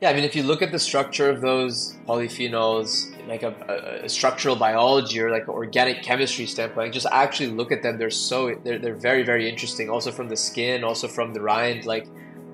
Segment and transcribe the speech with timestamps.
[0.00, 4.08] Yeah, I mean, if you look at the structure of those polyphenols, like a, a,
[4.08, 7.98] structural biology or like organic chemistry standpoint, just actually look at them.
[7.98, 9.90] They're so they're, they're very very interesting.
[9.90, 12.06] Also from the skin, also from the rind, like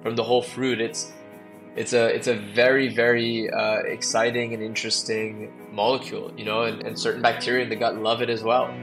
[0.02, 0.80] from the whole fruit.
[0.80, 1.12] It's
[1.76, 6.98] it's a it's a very very uh, exciting and interesting molecule, you know, and, and
[6.98, 8.74] certain bacteria in the gut love it as well.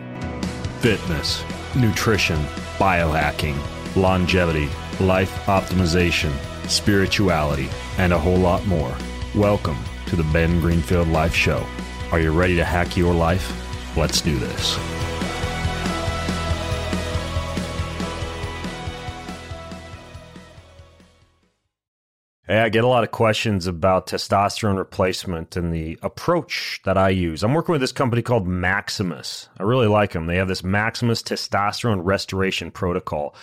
[0.81, 1.43] Fitness,
[1.75, 2.37] nutrition,
[2.77, 3.57] biohacking,
[3.95, 4.69] longevity,
[4.99, 6.31] life optimization
[6.71, 8.95] spirituality, and a whole lot more.
[9.35, 9.77] Welcome
[10.07, 11.65] to the Ben Greenfield Life Show.
[12.11, 13.53] Are you ready to hack your life?
[13.95, 14.77] Let's do this.
[22.51, 27.07] Hey, I get a lot of questions about testosterone replacement and the approach that I
[27.07, 27.43] use.
[27.43, 29.47] I'm working with this company called Maximus.
[29.57, 30.25] I really like them.
[30.25, 33.35] They have this Maximus testosterone restoration protocol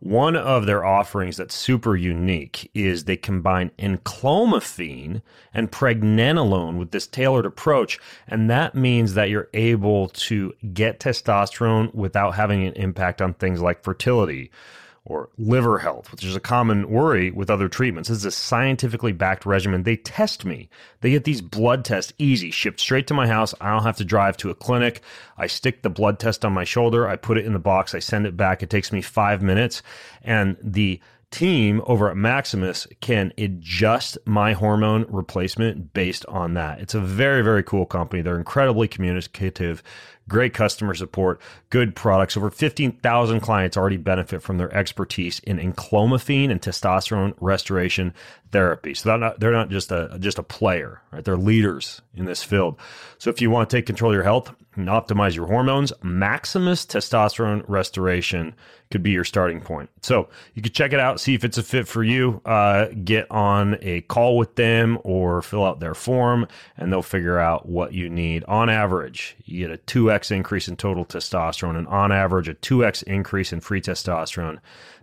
[0.00, 7.06] one of their offerings that's super unique is they combine enclomiphene and pregnenolone with this
[7.06, 7.98] tailored approach.
[8.28, 13.60] And that means that you're able to get testosterone without having an impact on things
[13.60, 14.50] like fertility
[15.08, 18.08] or liver health, which is a common worry with other treatments.
[18.08, 19.82] This is a scientifically backed regimen.
[19.82, 20.68] They test me.
[21.00, 23.54] They get these blood tests easy, shipped straight to my house.
[23.60, 25.00] I don't have to drive to a clinic.
[25.38, 27.08] I stick the blood test on my shoulder.
[27.08, 27.94] I put it in the box.
[27.94, 28.62] I send it back.
[28.62, 29.82] It takes me five minutes.
[30.22, 36.80] And the team over at Maximus can adjust my hormone replacement based on that.
[36.80, 38.22] It's a very, very cool company.
[38.22, 39.82] They're incredibly communicative,
[40.28, 41.40] great customer support,
[41.70, 42.36] good products.
[42.36, 48.14] Over 15,000 clients already benefit from their expertise in enclomiphene and testosterone restoration
[48.50, 48.94] therapy.
[48.94, 51.24] So they're not, they're not just a just a player, right?
[51.24, 52.78] They're leaders in this field.
[53.18, 56.86] So if you want to take control of your health and optimize your hormones, Maximus
[56.86, 58.54] Testosterone Restoration
[58.90, 59.90] could be your starting point.
[60.02, 62.40] So you could check it out, see if it's a fit for you.
[62.44, 67.38] Uh, get on a call with them or fill out their form, and they'll figure
[67.38, 68.44] out what you need.
[68.44, 73.02] On average, you get a 2x increase in total testosterone, and on average, a 2x
[73.02, 74.58] increase in free testosterone,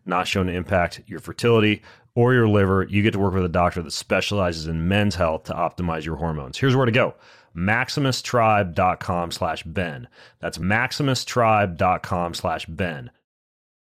[0.05, 1.81] not shown to impact your fertility
[2.15, 2.87] or your liver.
[2.89, 6.15] You get to work with a doctor that specializes in men's health to optimize your
[6.15, 6.57] hormones.
[6.57, 7.13] Here's where to go
[7.55, 10.07] MaximusTribe.com slash Ben.
[10.39, 13.11] That's MaximusTribe.com slash Ben.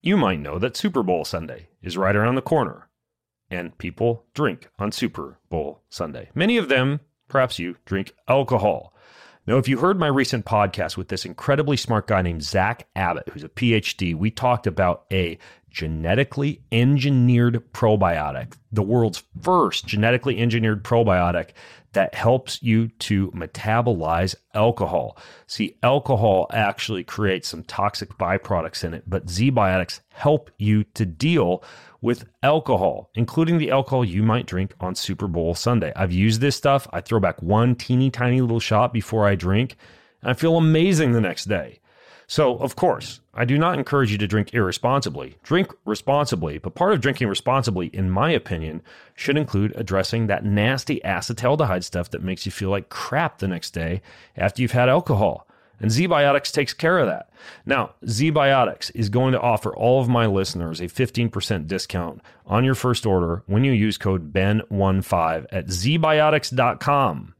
[0.01, 2.87] You might know that Super Bowl Sunday is right around the corner,
[3.49, 6.29] and people drink on Super Bowl Sunday.
[6.35, 8.93] Many of them, perhaps you, drink alcohol.
[9.47, 13.29] Now, if you heard my recent podcast with this incredibly smart guy named Zach Abbott,
[13.29, 15.37] who's a PhD, we talked about a
[15.75, 21.49] genetically engineered probiotic, the world's first genetically engineered probiotic
[21.91, 25.17] that helps you to metabolize alcohol.
[25.47, 31.61] See, alcohol actually creates some toxic byproducts in it, but ZBiotics help you to deal
[32.01, 35.91] with alcohol, including the alcohol you might drink on Super Bowl Sunday.
[35.93, 36.87] I've used this stuff.
[36.93, 39.75] I throw back one teeny tiny little shot before I drink,
[40.21, 41.81] and I feel amazing the next day.
[42.27, 45.37] So, of course, I do not encourage you to drink irresponsibly.
[45.43, 48.81] Drink responsibly, but part of drinking responsibly, in my opinion,
[49.13, 53.71] should include addressing that nasty acetaldehyde stuff that makes you feel like crap the next
[53.71, 54.01] day
[54.35, 55.47] after you've had alcohol.
[55.79, 57.29] And ZBiotics takes care of that.
[57.65, 62.75] Now, ZBiotics is going to offer all of my listeners a 15% discount on your
[62.75, 67.34] first order when you use code BEN15 at zbiotics.com.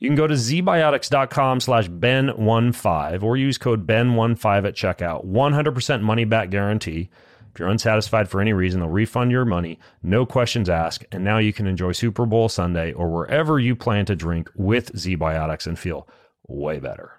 [0.00, 5.26] You can go to zbiotics.com slash ben15 or use code ben15 at checkout.
[5.26, 7.10] 100% money back guarantee.
[7.52, 11.38] If you're unsatisfied for any reason, they'll refund your money, no questions asked, and now
[11.38, 15.78] you can enjoy Super Bowl Sunday or wherever you plan to drink with ZBiotics and
[15.78, 16.08] feel
[16.46, 17.12] way better.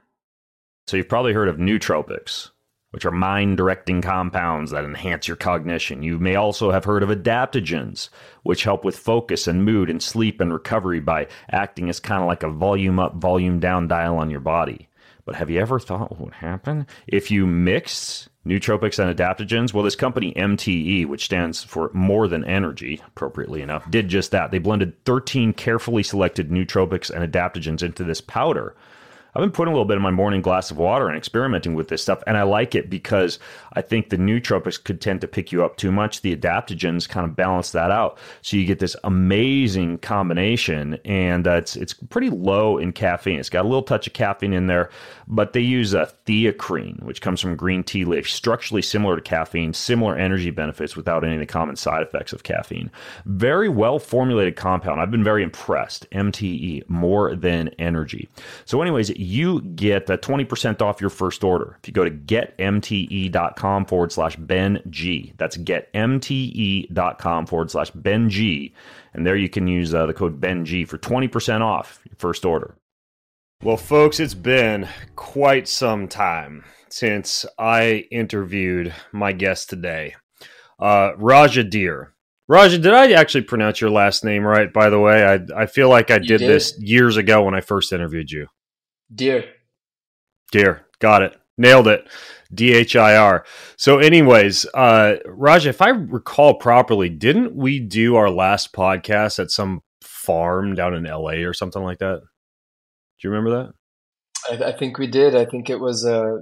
[0.87, 2.49] So you've probably heard of nootropics
[2.91, 6.03] which are mind directing compounds that enhance your cognition.
[6.03, 8.09] You may also have heard of adaptogens,
[8.43, 12.27] which help with focus and mood and sleep and recovery by acting as kind of
[12.27, 14.89] like a volume up, volume down dial on your body.
[15.25, 19.73] But have you ever thought what would happen if you mix nootropics and adaptogens?
[19.73, 24.51] Well, this company MTE, which stands for More Than Energy, appropriately enough, did just that.
[24.51, 28.75] They blended 13 carefully selected nootropics and adaptogens into this powder
[29.33, 31.87] I've been putting a little bit in my morning glass of water and experimenting with
[31.87, 33.39] this stuff, and I like it because
[33.73, 36.21] I think the nootropics could tend to pick you up too much.
[36.21, 41.51] The adaptogens kind of balance that out, so you get this amazing combination, and uh,
[41.51, 43.39] it's it's pretty low in caffeine.
[43.39, 44.89] It's got a little touch of caffeine in there,
[45.27, 49.73] but they use a theacrine, which comes from green tea leaf, structurally similar to caffeine,
[49.73, 52.91] similar energy benefits without any of the common side effects of caffeine.
[53.25, 54.99] Very well formulated compound.
[54.99, 56.09] I've been very impressed.
[56.11, 58.27] MTE, more than energy.
[58.65, 61.77] So, anyways you get uh, 20% off your first order.
[61.81, 65.33] If you go to getmte.com forward slash Ben G.
[65.37, 68.73] That's getmte.com forward slash Ben G.
[69.13, 72.45] And there you can use uh, the code Ben G for 20% off your first
[72.45, 72.75] order.
[73.61, 80.15] Well, folks, it's been quite some time since I interviewed my guest today,
[80.79, 82.07] uh, Raja Dhir.
[82.47, 84.73] Raja, did I actually pronounce your last name right?
[84.73, 87.61] By the way, I I feel like I did, did, this years ago when I
[87.61, 88.47] first interviewed you.
[89.13, 89.45] Deer.
[90.51, 90.85] Deer.
[90.99, 91.37] Got it.
[91.57, 92.07] Nailed it.
[92.53, 93.45] D H I R.
[93.77, 99.51] So, anyways, uh, Raja, if I recall properly, didn't we do our last podcast at
[99.51, 101.43] some farm down in L.A.
[101.43, 102.19] or something like that?
[102.19, 103.73] Do you remember
[104.49, 104.65] that?
[104.65, 105.35] I, I think we did.
[105.35, 106.41] I think it was a.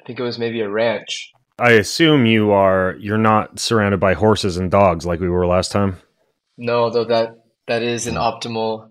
[0.00, 1.30] I think it was maybe a ranch.
[1.58, 5.72] I assume you are you're not surrounded by horses and dogs like we were last
[5.72, 5.98] time.
[6.56, 7.39] No, though that
[7.70, 8.90] that is an optimal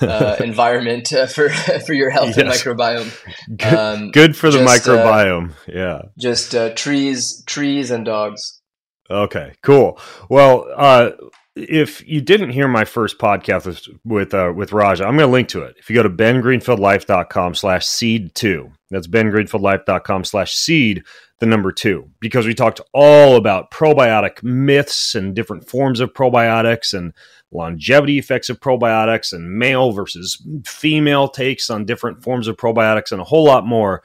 [0.00, 1.48] uh, environment uh, for
[1.86, 2.38] for your health yes.
[2.38, 3.56] and microbiome.
[3.56, 5.50] Good, um, good for the just, uh, microbiome.
[5.50, 8.60] Uh, yeah, just uh, trees, trees, and dogs.
[9.10, 9.98] Okay, cool.
[10.28, 11.10] Well, uh,
[11.56, 15.32] if you didn't hear my first podcast with with, uh, with Raja, I'm going to
[15.32, 15.76] link to it.
[15.78, 21.04] If you go to bengreenfieldlife.com slash seed two, that's bengreenfieldlife.com slash seed,
[21.38, 26.92] the number two, because we talked all about probiotic myths and different forms of probiotics
[26.92, 27.12] and
[27.52, 33.20] longevity effects of probiotics and male versus female takes on different forms of probiotics and
[33.20, 34.02] a whole lot more.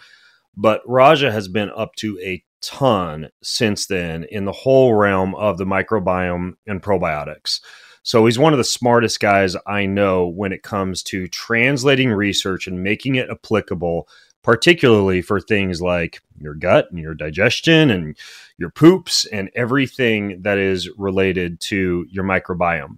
[0.56, 5.58] But Raja has been up to a ton since then in the whole realm of
[5.58, 7.60] the microbiome and probiotics.
[8.04, 12.68] So he's one of the smartest guys I know when it comes to translating research
[12.68, 14.08] and making it applicable,
[14.42, 18.18] particularly for things like your gut and your digestion and
[18.58, 22.98] your poops and everything that is related to your microbiome.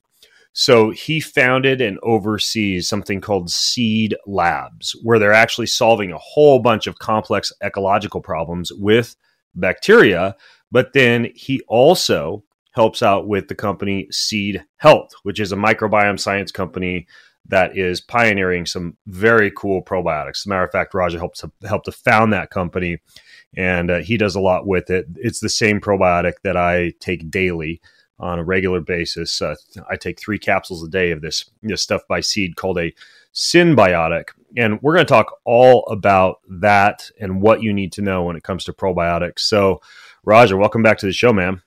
[0.54, 6.60] So he founded and oversees something called Seed Labs, where they're actually solving a whole
[6.60, 9.16] bunch of complex ecological problems with
[9.56, 10.36] bacteria.
[10.72, 12.44] But then he also
[12.74, 17.08] helps out with the company Seed Health, which is a microbiome science company
[17.48, 20.42] that is pioneering some very cool probiotics.
[20.42, 23.00] As a matter of fact, Raja helped to help to found that company,
[23.56, 25.08] and uh, he does a lot with it.
[25.16, 27.82] It's the same probiotic that I take daily
[28.20, 29.42] on a regular basis.
[29.42, 29.56] Uh,
[29.90, 32.94] I take three capsules a day of this this stuff by Seed called a
[33.34, 38.24] Synbiotic, and we're going to talk all about that and what you need to know
[38.24, 39.40] when it comes to probiotics.
[39.40, 39.82] So,
[40.24, 41.62] Raja, welcome back to the show, man.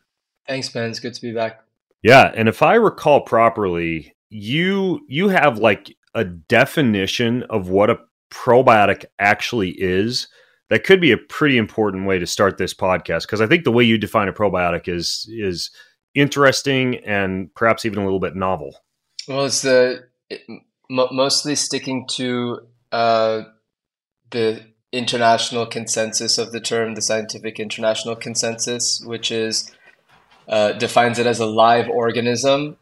[0.47, 0.91] Thanks, Ben.
[0.91, 1.65] It's good to be back.
[2.03, 7.99] Yeah, and if I recall properly, you you have like a definition of what a
[8.31, 10.29] probiotic actually is.
[10.71, 13.73] That could be a pretty important way to start this podcast because I think the
[13.73, 15.71] way you define a probiotic is is
[16.15, 18.77] interesting and perhaps even a little bit novel.
[19.29, 20.43] Well, it's the it,
[20.91, 23.45] mostly sticking to uh,
[24.31, 29.73] the international consensus of the term, the scientific international consensus, which is
[30.47, 32.77] uh, defines it as a live organism,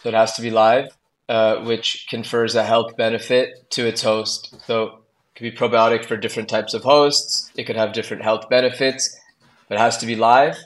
[0.00, 0.96] so it has to be live,
[1.28, 4.54] uh, which confers a health benefit to its host.
[4.66, 4.92] So it
[5.34, 7.50] could be probiotic for different types of hosts.
[7.56, 9.18] It could have different health benefits,
[9.68, 10.56] but it has to be live,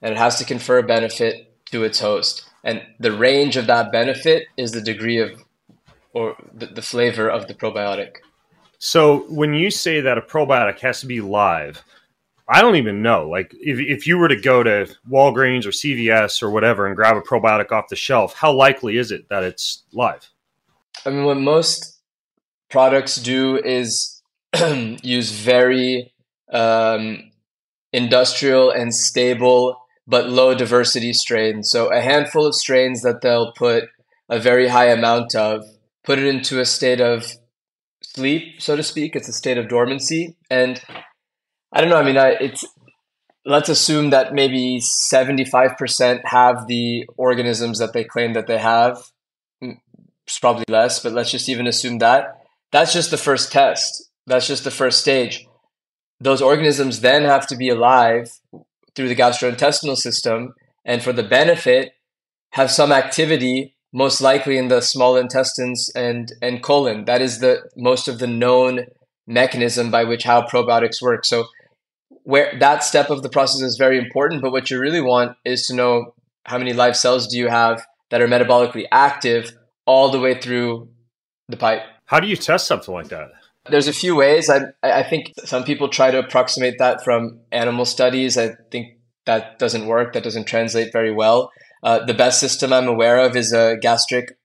[0.00, 1.34] and it has to confer a benefit
[1.72, 2.44] to its host.
[2.62, 5.30] And the range of that benefit is the degree of
[6.12, 8.16] or the, the flavor of the probiotic.
[8.78, 11.82] So when you say that a probiotic has to be live,
[12.48, 13.28] I don't even know.
[13.28, 17.16] Like if, if you were to go to Walgreens or CVS or whatever and grab
[17.16, 20.28] a probiotic off the shelf, how likely is it that it's live?
[21.04, 21.98] I mean, what most
[22.70, 24.22] products do is
[25.02, 26.12] use very
[26.52, 27.30] um,
[27.92, 31.70] industrial and stable but low diversity strains.
[31.70, 33.84] So a handful of strains that they'll put
[34.30, 35.64] a very high amount of
[36.02, 37.30] put it into a state of
[38.18, 39.14] sleep, so to speak.
[39.14, 40.82] It's a state of dormancy, and
[41.72, 42.02] I don't know.
[42.02, 42.64] I mean, I, it's
[43.44, 48.58] let's assume that maybe seventy five percent have the organisms that they claim that they
[48.58, 48.98] have.
[49.62, 49.78] Mm,
[50.26, 52.34] it's probably less, but let's just even assume that.
[52.72, 54.10] That's just the first test.
[54.26, 55.46] That's just the first stage.
[56.20, 58.30] Those organisms then have to be alive
[58.94, 61.92] through the gastrointestinal system, and for the benefit,
[62.50, 67.04] have some activity most likely in the small intestines and and colon.
[67.06, 68.86] That is the most of the known
[69.26, 71.24] mechanism by which how probiotics work.
[71.24, 71.46] So
[72.24, 75.66] where that step of the process is very important, but what you really want is
[75.66, 76.14] to know
[76.44, 79.52] how many live cells do you have that are metabolically active
[79.86, 80.88] all the way through
[81.48, 81.82] the pipe.
[82.06, 83.28] How do you test something like that?
[83.70, 84.48] There's a few ways.
[84.48, 88.38] I I think some people try to approximate that from animal studies.
[88.38, 90.14] I think that doesn't work.
[90.14, 91.50] That doesn't translate very well.
[91.82, 94.38] Uh, the best system I'm aware of is a gastric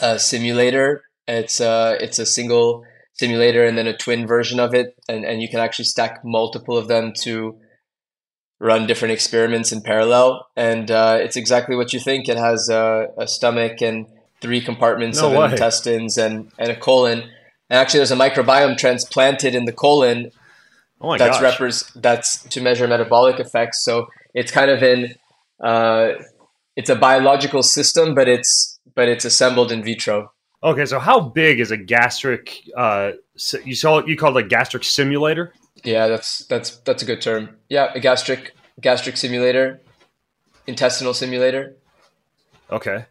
[0.00, 1.04] uh, simulator.
[1.28, 2.84] It's a uh, it's a single
[3.14, 6.76] simulator and then a twin version of it, and, and you can actually stack multiple
[6.76, 7.56] of them to
[8.58, 10.46] run different experiments in parallel.
[10.56, 12.28] And uh, it's exactly what you think.
[12.28, 14.06] It has a, a stomach and
[14.40, 15.50] three compartments no of way.
[15.50, 17.22] intestines and, and a colon.
[17.68, 20.30] And actually, there's a microbiome transplanted in the colon
[21.00, 23.84] oh that's repres- that's to measure metabolic effects.
[23.84, 25.14] So it's kind of in
[25.60, 26.12] uh,
[26.76, 30.32] it's a biological system, but it's but it's assembled in vitro.
[30.62, 32.56] Okay, so how big is a gastric?
[32.76, 33.12] Uh,
[33.64, 35.52] you saw you called it a gastric simulator.
[35.84, 37.56] Yeah, that's that's that's a good term.
[37.68, 39.80] Yeah, a gastric gastric simulator,
[40.66, 41.76] intestinal simulator.
[42.70, 43.06] Okay.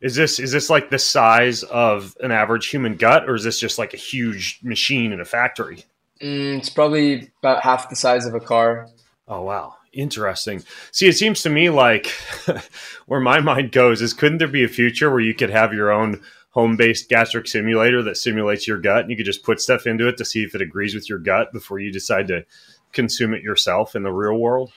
[0.00, 3.58] Is this is this like the size of an average human gut, or is this
[3.58, 5.84] just like a huge machine in a factory?
[6.22, 8.88] Mm, it's probably about half the size of a car.
[9.26, 10.62] Oh wow, interesting.
[10.92, 12.06] See, it seems to me like
[13.06, 15.90] where my mind goes is couldn't there be a future where you could have your
[15.90, 20.08] own home-based gastric simulator that simulates your gut and you could just put stuff into
[20.08, 22.44] it to see if it agrees with your gut before you decide to
[22.92, 24.72] consume it yourself in the real world?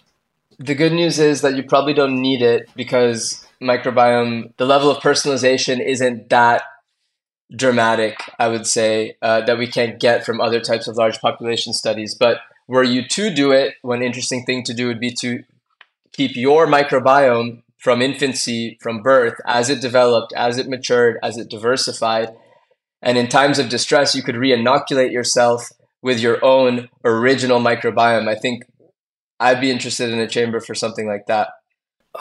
[0.57, 5.01] The good news is that you probably don't need it because microbiome, the level of
[5.01, 6.63] personalization isn't that
[7.55, 11.71] dramatic, I would say, uh, that we can't get from other types of large population
[11.73, 12.13] studies.
[12.13, 15.43] But were you to do it, one interesting thing to do would be to
[16.13, 21.49] keep your microbiome from infancy, from birth, as it developed, as it matured, as it
[21.49, 22.29] diversified.
[23.01, 25.71] And in times of distress, you could re-inoculate yourself
[26.03, 28.27] with your own original microbiome.
[28.27, 28.65] I think
[29.39, 31.49] I'd be interested in a chamber for something like that.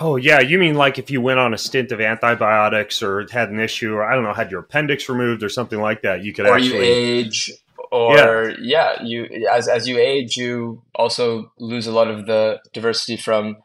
[0.01, 3.51] Oh yeah, you mean like if you went on a stint of antibiotics or had
[3.51, 6.33] an issue, or I don't know, had your appendix removed or something like that, you
[6.33, 7.53] could or actually you age,
[7.91, 8.97] or yeah.
[8.99, 13.57] yeah, you as as you age, you also lose a lot of the diversity from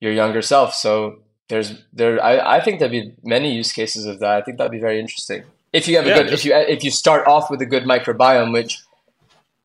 [0.00, 0.74] your younger self.
[0.74, 4.30] So there's there I, I think there'd be many use cases of that.
[4.30, 5.44] I think that'd be very interesting.
[5.72, 7.66] If you have a yeah, good just, if you if you start off with a
[7.66, 8.78] good microbiome, which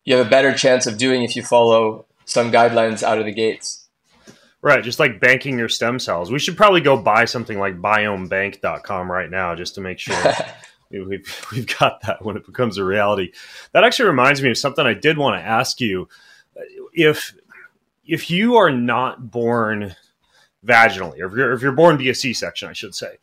[0.03, 3.34] you have a better chance of doing if you follow some guidelines out of the
[3.34, 3.88] gates.
[4.63, 6.31] Right, just like banking your stem cells.
[6.31, 10.15] We should probably go buy something like biomebank.com right now just to make sure
[11.07, 13.31] we've, we've got that when it becomes a reality.
[13.71, 16.07] That actually reminds me of something I did want to ask you.
[16.93, 17.33] If
[18.05, 19.95] if you are not born
[20.65, 23.17] vaginally, or if you're, if you're born via C section, I should say.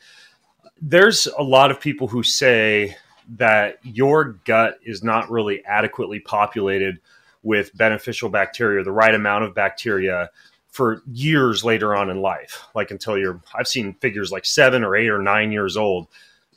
[0.80, 2.96] There's a lot of people who say
[3.36, 7.00] that your gut is not really adequately populated
[7.42, 10.30] with beneficial bacteria, the right amount of bacteria
[10.68, 14.96] for years later on in life, like until you're, I've seen figures like seven or
[14.96, 16.08] eight or nine years old.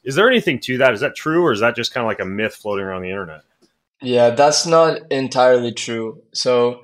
[0.03, 0.93] Is there anything to that?
[0.93, 3.09] Is that true, or is that just kind of like a myth floating around the
[3.09, 3.41] internet?
[4.01, 6.23] Yeah, that's not entirely true.
[6.33, 6.81] So,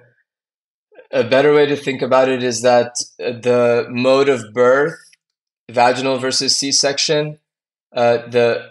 [1.12, 5.00] a better way to think about it is that the mode of birth,
[5.72, 7.40] vaginal versus C section,
[7.96, 8.70] uh, the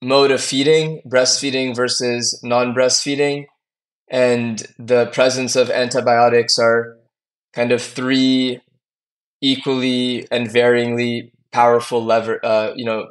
[0.00, 3.46] mode of feeding, breastfeeding versus non breastfeeding,
[4.10, 6.96] and the presence of antibiotics are
[7.52, 8.60] kind of three
[9.42, 13.06] equally and varyingly powerful lever, uh, you know,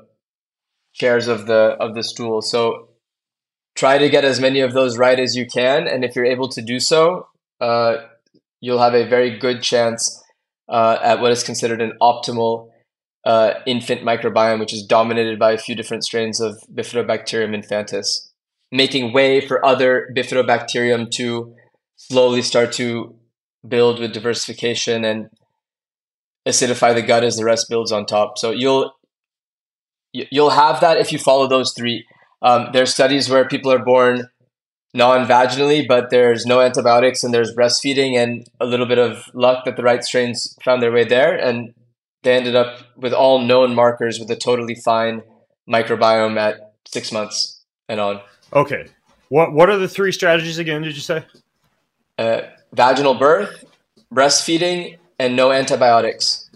[0.93, 2.41] chairs of the of the stool.
[2.41, 2.89] So
[3.75, 6.49] try to get as many of those right as you can, and if you're able
[6.49, 7.27] to do so,
[7.61, 7.97] uh,
[8.61, 10.21] you'll have a very good chance
[10.67, 12.69] uh, at what is considered an optimal
[13.25, 18.29] uh, infant microbiome, which is dominated by a few different strains of Bifidobacterium infantis,
[18.71, 21.55] making way for other Bifidobacterium to
[21.95, 23.15] slowly start to
[23.67, 25.29] build with diversification and
[26.47, 28.37] acidify the gut as the rest builds on top.
[28.37, 28.93] So you'll
[30.13, 32.05] you'll have that if you follow those three.
[32.41, 34.29] Um, there's studies where people are born
[34.93, 39.75] non-vaginally, but there's no antibiotics and there's breastfeeding and a little bit of luck that
[39.75, 41.73] the right strains found their way there, and
[42.23, 45.21] they ended up with all known markers with a totally fine
[45.69, 48.21] microbiome at six months and on.
[48.53, 48.87] Okay,
[49.27, 50.81] what what are the three strategies again?
[50.81, 51.25] Did you say?
[52.17, 52.41] Uh,
[52.73, 53.63] vaginal birth,
[54.13, 56.49] breastfeeding, and no antibiotics.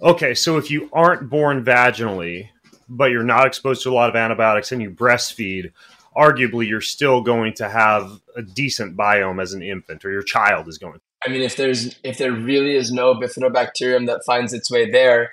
[0.00, 2.48] Okay, so if you aren't born vaginally,
[2.88, 5.72] but you're not exposed to a lot of antibiotics and you breastfeed,
[6.16, 10.68] arguably you're still going to have a decent biome as an infant or your child
[10.68, 14.70] is going i mean if there's if there really is no bifidobacterium that finds its
[14.70, 15.30] way there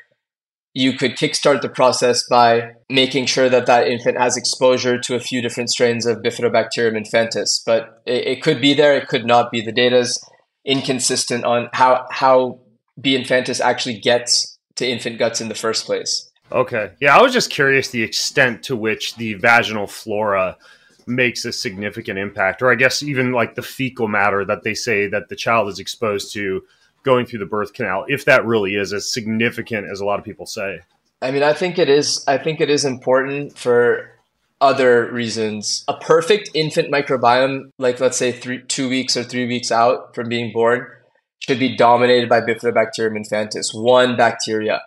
[0.74, 5.19] you could kickstart the process by making sure that that infant has exposure to a
[5.19, 9.51] few different strains of bifidobacterium infantis but it, it could be there it could not
[9.51, 10.24] be the data's
[10.67, 12.59] inconsistent on how how
[13.01, 16.91] b infantis actually gets to infant guts in the first place Okay.
[17.00, 20.57] Yeah, I was just curious the extent to which the vaginal flora
[21.05, 25.07] makes a significant impact, or I guess even like the fecal matter that they say
[25.07, 26.63] that the child is exposed to
[27.03, 30.25] going through the birth canal, if that really is as significant as a lot of
[30.25, 30.81] people say.
[31.21, 32.24] I mean, I think it is.
[32.27, 34.12] I think it is important for
[34.59, 35.83] other reasons.
[35.87, 40.29] A perfect infant microbiome, like let's say three, two weeks or three weeks out from
[40.29, 40.87] being born,
[41.39, 44.81] should be dominated by Bifidobacterium infantis, one bacteria.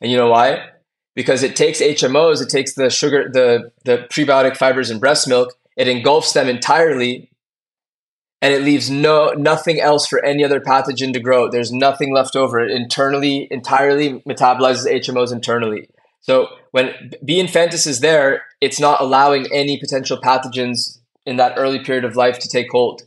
[0.00, 0.68] And you know why?
[1.14, 5.54] Because it takes HMOs, it takes the sugar, the, the prebiotic fibers in breast milk,
[5.76, 7.30] it engulfs them entirely,
[8.42, 11.50] and it leaves no nothing else for any other pathogen to grow.
[11.50, 12.60] There's nothing left over.
[12.60, 15.88] It internally, entirely metabolizes HMOs internally.
[16.24, 21.84] So when B infantis is there, it's not allowing any potential pathogens in that early
[21.84, 23.02] period of life to take hold.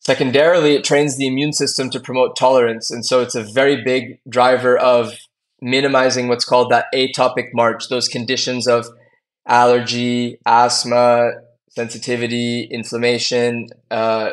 [0.00, 2.90] Secondarily, it trains the immune system to promote tolerance.
[2.90, 5.12] And so it's a very big driver of
[5.60, 8.88] minimizing what's called that atopic march, those conditions of
[9.46, 11.30] allergy, asthma,
[11.68, 14.30] sensitivity, inflammation, uh,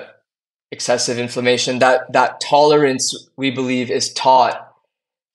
[0.71, 1.77] excessive inflammation.
[1.77, 4.66] That, that tolerance, we believe, is taught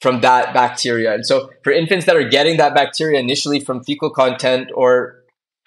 [0.02, 1.14] from that bacteria.
[1.14, 5.22] And so for infants that are getting that bacteria initially from fecal content or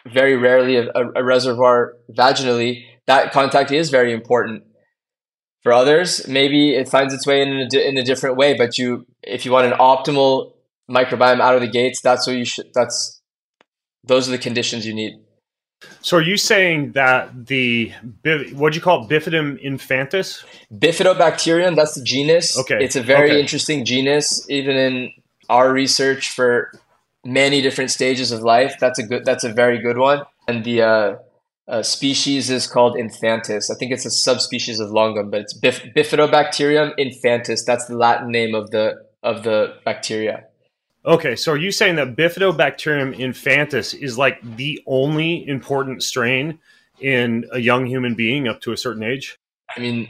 [0.06, 4.64] very rarely a, a reservoir vaginally, that contact is very important.
[5.64, 9.08] For others, maybe it finds its way in a, in a different way, but you,
[9.24, 10.52] if you want an optimal
[10.92, 13.22] microbiome out of the gates, that's what you should, that's,
[14.04, 15.14] those are the conditions you need.
[16.02, 17.92] So are you saying that the
[18.54, 20.44] what do you call it, Bifidum infantis?
[20.74, 22.58] Bifidobacterium, that's the genus.
[22.58, 23.40] Okay, it's a very okay.
[23.40, 24.48] interesting genus.
[24.50, 25.12] Even in
[25.50, 26.72] our research for
[27.24, 29.26] many different stages of life, that's a good.
[29.26, 30.24] That's a very good one.
[30.48, 31.16] And the uh,
[31.68, 33.72] uh, species is called infantis.
[33.72, 37.66] I think it's a subspecies of longum, but it's Bif- Bifidobacterium infantis.
[37.66, 40.46] That's the Latin name of the of the bacteria.
[41.06, 46.58] Okay, so are you saying that Bifidobacterium infantis is like the only important strain
[47.00, 49.38] in a young human being up to a certain age?
[49.76, 50.10] I mean,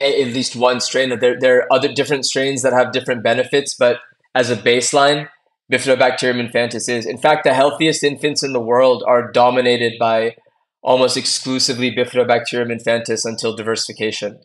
[0.00, 1.16] at least one strain.
[1.18, 4.00] There, there are other different strains that have different benefits, but
[4.34, 5.28] as a baseline,
[5.70, 7.06] Bifidobacterium infantis is.
[7.06, 10.34] In fact, the healthiest infants in the world are dominated by
[10.82, 14.40] almost exclusively Bifidobacterium infantis until diversification.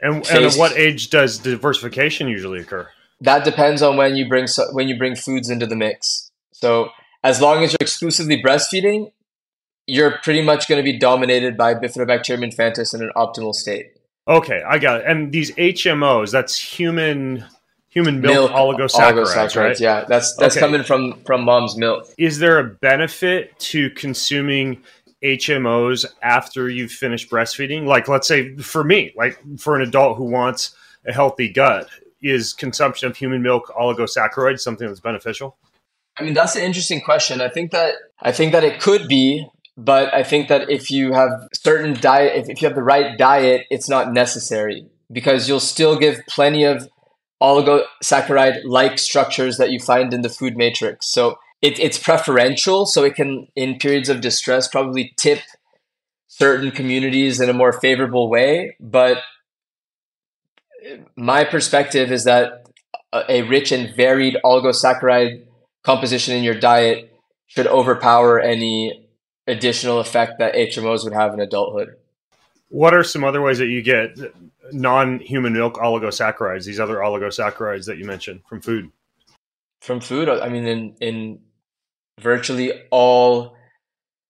[0.00, 2.88] And, and at what age does diversification usually occur?
[3.22, 6.30] That depends on when you bring when you bring foods into the mix.
[6.52, 6.90] So
[7.24, 9.12] as long as you're exclusively breastfeeding,
[9.86, 13.92] you're pretty much going to be dominated by Bifidobacterium infantis in an optimal state.
[14.28, 15.06] Okay, I got it.
[15.06, 17.44] And these HMOs, that's human
[17.88, 19.80] human milk, milk oligosaccharides, oligosaccharides, right?
[19.80, 20.64] Yeah, that's that's okay.
[20.64, 22.08] coming from from mom's milk.
[22.18, 24.82] Is there a benefit to consuming
[25.22, 27.86] HMOs after you've finished breastfeeding?
[27.86, 30.74] Like, let's say for me, like for an adult who wants
[31.06, 31.88] a healthy gut,
[32.22, 35.56] is consumption of human milk oligosaccharides something that's beneficial?
[36.18, 37.40] I mean, that's an interesting question.
[37.40, 41.12] I think that I think that it could be, but I think that if you
[41.12, 45.60] have certain diet, if, if you have the right diet, it's not necessary because you'll
[45.60, 46.88] still give plenty of
[47.42, 51.10] oligosaccharide-like structures that you find in the food matrix.
[51.10, 55.40] So it, it's preferential, so it can, in periods of distress, probably tip
[56.28, 58.76] certain communities in a more favorable way.
[58.80, 59.18] But
[61.16, 62.66] my perspective is that
[63.12, 65.44] a rich and varied oligosaccharide
[65.82, 67.12] composition in your diet
[67.46, 69.06] should overpower any
[69.46, 71.96] additional effect that HMOs would have in adulthood.
[72.68, 74.16] What are some other ways that you get
[74.72, 76.64] non-human milk oligosaccharides?
[76.64, 78.90] These other oligosaccharides that you mentioned from food.
[79.82, 81.40] From food, I mean, in in
[82.20, 83.56] virtually all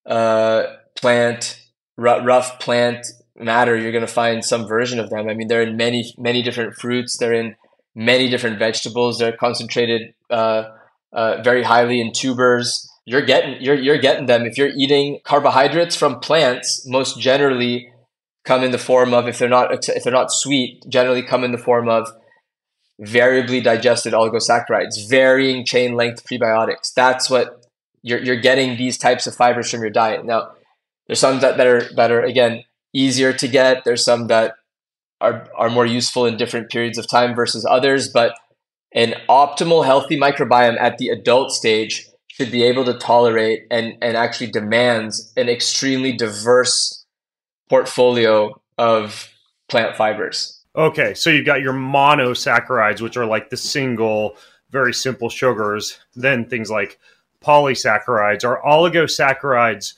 [0.06, 0.64] uh,
[0.96, 1.60] plant
[1.96, 3.06] rough plant
[3.44, 5.28] matter, you're going to find some version of them.
[5.28, 7.16] I mean, they're in many, many different fruits.
[7.16, 7.56] They're in
[7.94, 9.18] many different vegetables.
[9.18, 10.64] They're concentrated uh,
[11.12, 12.88] uh, very highly in tubers.
[13.04, 16.86] You're getting you're you're getting them if you're eating carbohydrates from plants.
[16.86, 17.92] Most generally,
[18.44, 21.52] come in the form of if they're not if they're not sweet, generally come in
[21.52, 22.08] the form of
[23.00, 26.92] variably digested oligosaccharides, varying chain length prebiotics.
[26.94, 27.66] That's what
[28.02, 30.24] you're you're getting these types of fibers from your diet.
[30.24, 30.52] Now,
[31.06, 33.84] there's some that, that are that are again easier to get.
[33.84, 34.54] There's some that
[35.20, 38.34] are, are more useful in different periods of time versus others, but
[38.94, 44.16] an optimal healthy microbiome at the adult stage should be able to tolerate and, and
[44.16, 47.04] actually demands an extremely diverse
[47.68, 49.30] portfolio of
[49.68, 50.62] plant fibers.
[50.74, 54.36] Okay, so you've got your monosaccharides, which are like the single,
[54.70, 56.98] very simple sugars, then things like
[57.44, 58.44] polysaccharides.
[58.44, 59.94] or oligosaccharides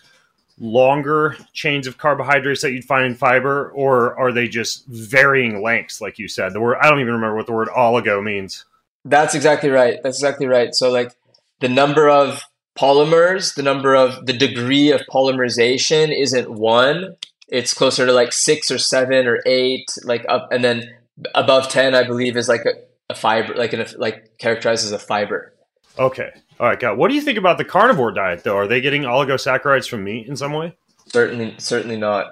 [0.58, 6.00] longer chains of carbohydrates that you'd find in fiber, or are they just varying lengths,
[6.00, 6.52] like you said?
[6.52, 8.64] The word I don't even remember what the word oligo means.
[9.04, 9.98] That's exactly right.
[10.02, 10.74] That's exactly right.
[10.74, 11.12] So like
[11.60, 12.42] the number of
[12.78, 17.16] polymers, the number of the degree of polymerization isn't one.
[17.48, 20.94] It's closer to like six or seven or eight, like up, and then
[21.34, 22.72] above ten, I believe, is like a,
[23.10, 25.52] a fiber, like an like characterized as a fiber.
[25.98, 26.30] Okay.
[26.60, 26.96] All right, God.
[26.98, 28.56] What do you think about the carnivore diet, though?
[28.56, 30.76] Are they getting oligosaccharides from meat in some way?
[31.08, 32.26] Certainly, certainly not.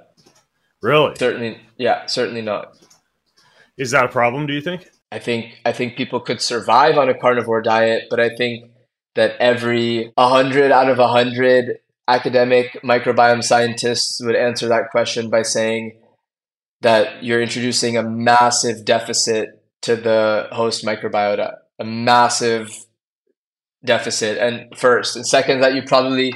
[0.81, 1.15] Really?
[1.17, 2.77] Certainly, yeah, certainly not.
[3.77, 4.47] Is that a problem?
[4.47, 4.91] Do you think?
[5.11, 8.71] I think I think people could survive on a carnivore diet, but I think
[9.15, 16.01] that every 100 out of 100 academic microbiome scientists would answer that question by saying
[16.81, 22.87] that you're introducing a massive deficit to the host microbiota, a massive
[23.85, 24.39] deficit.
[24.39, 26.35] And first, and second, that you probably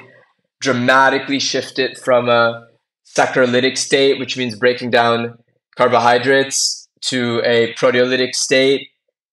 [0.61, 2.67] dramatically shift it from a
[3.07, 5.39] saccharolytic state, which means breaking down
[5.77, 8.89] carbohydrates, to a proteolytic state,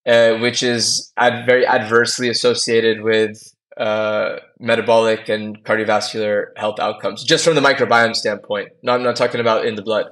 [0.06, 7.43] uh, which is ad- very adversely associated with uh, metabolic and cardiovascular health outcomes, just
[7.43, 8.69] from the microbiome standpoint.
[8.84, 10.06] No, I'm not talking about in the blood.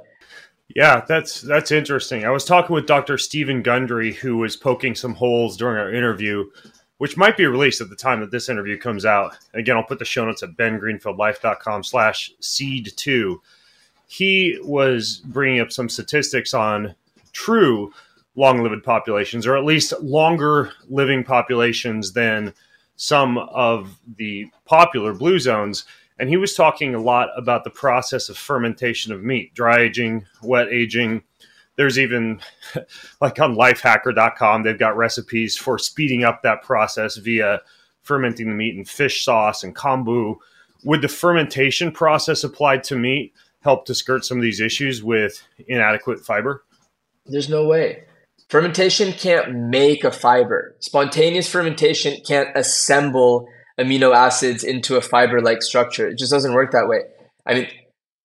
[0.75, 2.25] Yeah, that's that's interesting.
[2.25, 3.17] I was talking with Dr.
[3.17, 6.45] Stephen Gundry, who was poking some holes during our interview,
[7.01, 9.35] which might be released at the time that this interview comes out.
[9.55, 13.41] Again, I'll put the show notes at bengreenfieldlife.com slash seed two.
[14.05, 16.93] He was bringing up some statistics on
[17.33, 17.91] true
[18.35, 22.53] long-lived populations, or at least longer living populations than
[22.97, 25.85] some of the popular blue zones–
[26.21, 30.27] and he was talking a lot about the process of fermentation of meat, dry aging,
[30.43, 31.23] wet aging.
[31.81, 32.39] There's even
[33.21, 37.61] like on lifehacker.com, they've got recipes for speeding up that process via
[38.03, 40.35] fermenting the meat in fish sauce and kombu.
[40.83, 45.41] Would the fermentation process applied to meat help to skirt some of these issues with
[45.67, 46.63] inadequate fiber?
[47.25, 48.03] There's no way.
[48.47, 50.75] Fermentation can't make a fiber.
[50.81, 53.47] Spontaneous fermentation can't assemble
[53.79, 56.07] amino acids into a fiber like structure.
[56.07, 56.99] It just doesn't work that way.
[57.43, 57.67] I mean,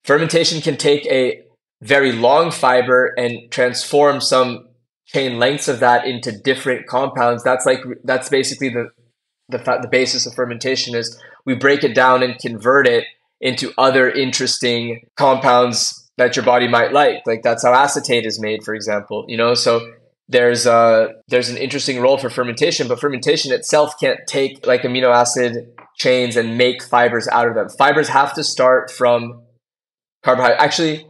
[0.04, 1.45] fermentation can take a
[1.86, 4.68] very long fiber and transform some
[5.06, 7.42] chain lengths of that into different compounds.
[7.42, 8.90] That's like that's basically the
[9.48, 13.04] the the basis of fermentation is we break it down and convert it
[13.40, 17.22] into other interesting compounds that your body might like.
[17.26, 19.24] Like that's how acetate is made, for example.
[19.28, 19.92] You know, so
[20.28, 25.14] there's a there's an interesting role for fermentation, but fermentation itself can't take like amino
[25.14, 27.68] acid chains and make fibers out of them.
[27.68, 29.42] Fibers have to start from
[30.24, 30.60] carbohydrate.
[30.60, 31.06] Actually,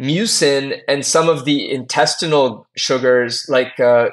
[0.00, 4.08] mucin and some of the intestinal sugars, like uh,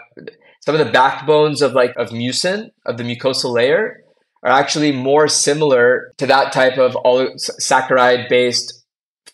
[0.66, 4.04] some of the backbones of like of mucin of the mucosal layer,
[4.44, 7.28] are actually more similar to that type of all
[7.62, 8.86] saccharide based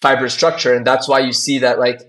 [0.02, 2.02] fiber structure, and that's why you see that like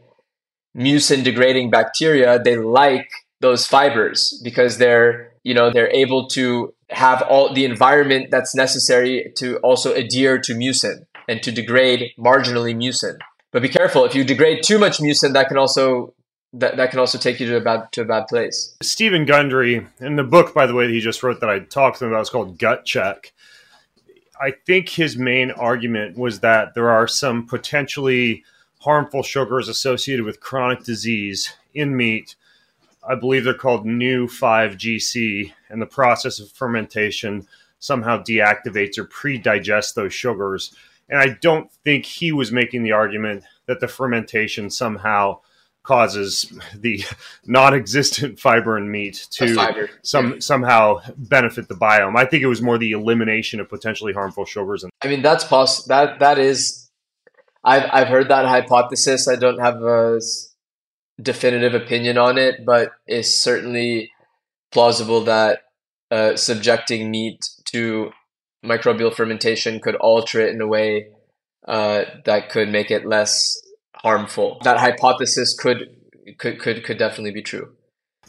[0.76, 3.08] mucin degrading bacteria, they like
[3.40, 9.32] those fibers because they're, you know, they're able to have all the environment that's necessary
[9.36, 13.16] to also adhere to mucin and to degrade marginally mucin.
[13.56, 16.12] But be careful, if you degrade too much mucin, that can also
[16.52, 18.76] that, that can also take you to a bad to a bad place.
[18.82, 22.00] Stephen Gundry, in the book, by the way, that he just wrote that I talked
[22.00, 23.32] to him about, it's called Gut Check.
[24.38, 28.44] I think his main argument was that there are some potentially
[28.80, 32.36] harmful sugars associated with chronic disease in meat.
[33.08, 39.94] I believe they're called Neu5Gc, and the process of fermentation somehow deactivates or pre digests
[39.94, 40.74] those sugars.
[41.08, 45.40] And I don't think he was making the argument that the fermentation somehow
[45.82, 47.04] causes the
[47.46, 52.16] non-existent fiber in meat to some somehow benefit the biome.
[52.16, 54.82] I think it was more the elimination of potentially harmful sugars.
[54.82, 55.88] And- I mean, that's possible.
[55.88, 56.90] That that is
[57.64, 59.28] I've I've heard that hypothesis.
[59.28, 60.20] I don't have a
[61.20, 64.10] definitive opinion on it, but it's certainly
[64.72, 65.62] plausible that
[66.10, 68.10] uh, subjecting meat to
[68.66, 71.08] microbial fermentation could alter it in a way
[71.66, 73.60] uh, that could make it less
[73.94, 74.58] harmful.
[74.64, 75.96] That hypothesis could
[76.38, 77.72] could could could definitely be true.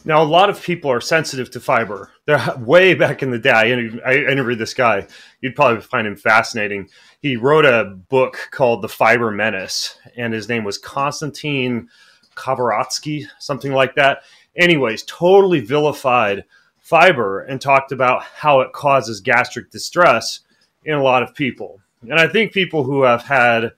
[0.04, 2.12] Now, a lot of people are sensitive to fiber.
[2.26, 3.50] They're way back in the day.
[3.52, 5.06] I interviewed this guy.
[5.40, 6.88] You'd probably find him fascinating.
[7.20, 11.88] He wrote a book called The Fiber Menace, and his name was Konstantin
[12.36, 14.22] Kavaratsky, something like that.
[14.56, 16.44] Anyways, totally vilified
[16.88, 20.40] fiber and talked about how it causes gastric distress
[20.84, 21.80] in a lot of people.
[22.02, 23.72] And I think people who have had,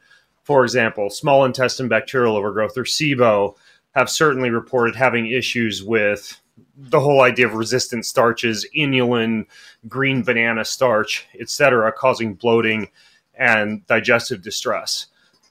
[0.45, 3.57] for example, small intestine bacterial overgrowth or SIBO
[3.97, 6.41] have certainly reported having issues with
[6.77, 9.47] the whole idea of resistant starches, inulin,
[9.89, 12.91] green banana starch, etc., causing bloating
[13.35, 15.07] and digestive distress.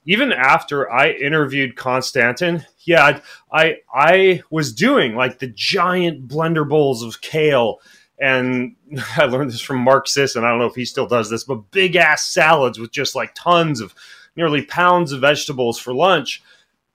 [0.09, 3.19] Even after I interviewed Konstantin, yeah,
[3.53, 7.79] I I was doing like the giant blender bowls of kale,
[8.19, 8.75] and
[9.17, 10.43] I learned this from Mark Sisson.
[10.43, 13.35] I don't know if he still does this, but big ass salads with just like
[13.35, 13.93] tons of
[14.35, 16.41] nearly pounds of vegetables for lunch.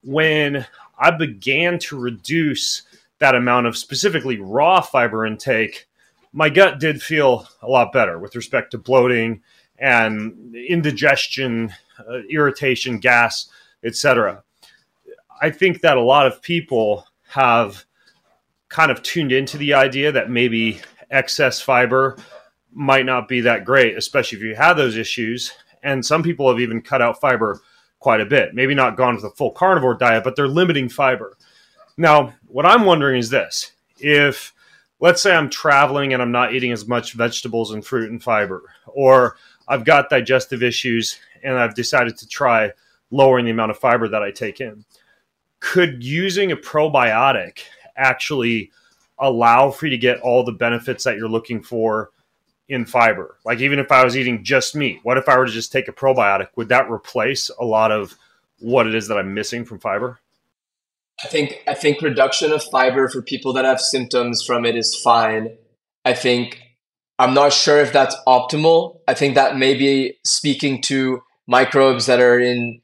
[0.03, 0.65] When
[0.99, 2.81] I began to reduce
[3.19, 5.87] that amount of specifically raw fiber intake,
[6.33, 9.41] my gut did feel a lot better with respect to bloating
[9.77, 13.49] and indigestion, uh, irritation, gas,
[13.83, 14.43] etc.
[15.41, 17.85] I think that a lot of people have
[18.69, 20.81] kind of tuned into the idea that maybe
[21.11, 22.17] excess fiber
[22.73, 25.53] might not be that great, especially if you have those issues.
[25.83, 27.61] And some people have even cut out fiber
[27.99, 28.53] quite a bit.
[28.53, 31.37] Maybe not gone with a full carnivore diet, but they're limiting fiber.
[31.97, 34.53] Now, what I'm wondering is this if,
[34.99, 38.63] let's say, I'm traveling and I'm not eating as much vegetables and fruit and fiber,
[38.87, 42.71] or I've got digestive issues and I've decided to try
[43.11, 44.83] lowering the amount of fiber that I take in,
[45.59, 47.59] could using a probiotic
[47.95, 48.71] actually
[49.17, 52.11] allow for you to get all the benefits that you're looking for
[52.67, 53.37] in fiber.
[53.45, 55.87] Like even if I was eating just meat, what if I were to just take
[55.87, 56.47] a probiotic?
[56.55, 58.15] Would that replace a lot of
[58.59, 60.19] what it is that I'm missing from fiber?
[61.23, 64.99] I think I think reduction of fiber for people that have symptoms from it is
[65.01, 65.55] fine.
[66.03, 66.61] I think
[67.17, 68.99] I'm not sure if that's optimal.
[69.07, 72.81] I think that may be speaking to microbes that are in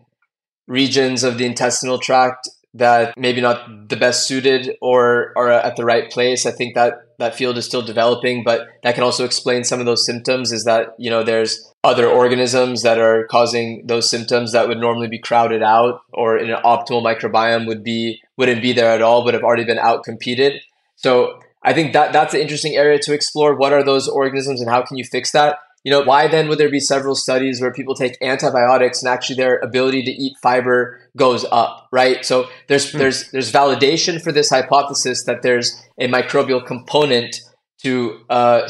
[0.67, 5.83] regions of the intestinal tract that maybe not the best suited or are at the
[5.83, 6.45] right place.
[6.45, 9.85] I think that that field is still developing, but that can also explain some of
[9.85, 14.69] those symptoms is that, you know, there's other organisms that are causing those symptoms that
[14.69, 18.89] would normally be crowded out or in an optimal microbiome would be wouldn't be there
[18.89, 20.61] at all, but have already been out competed.
[20.95, 23.55] So I think that that's an interesting area to explore.
[23.55, 25.57] What are those organisms and how can you fix that?
[25.83, 29.35] You know, why then would there be several studies where people take antibiotics and actually
[29.37, 32.23] their ability to eat fiber goes up, right?
[32.23, 32.99] So there's hmm.
[32.99, 37.41] there's there's validation for this hypothesis that there's a microbial component
[37.83, 38.69] to uh,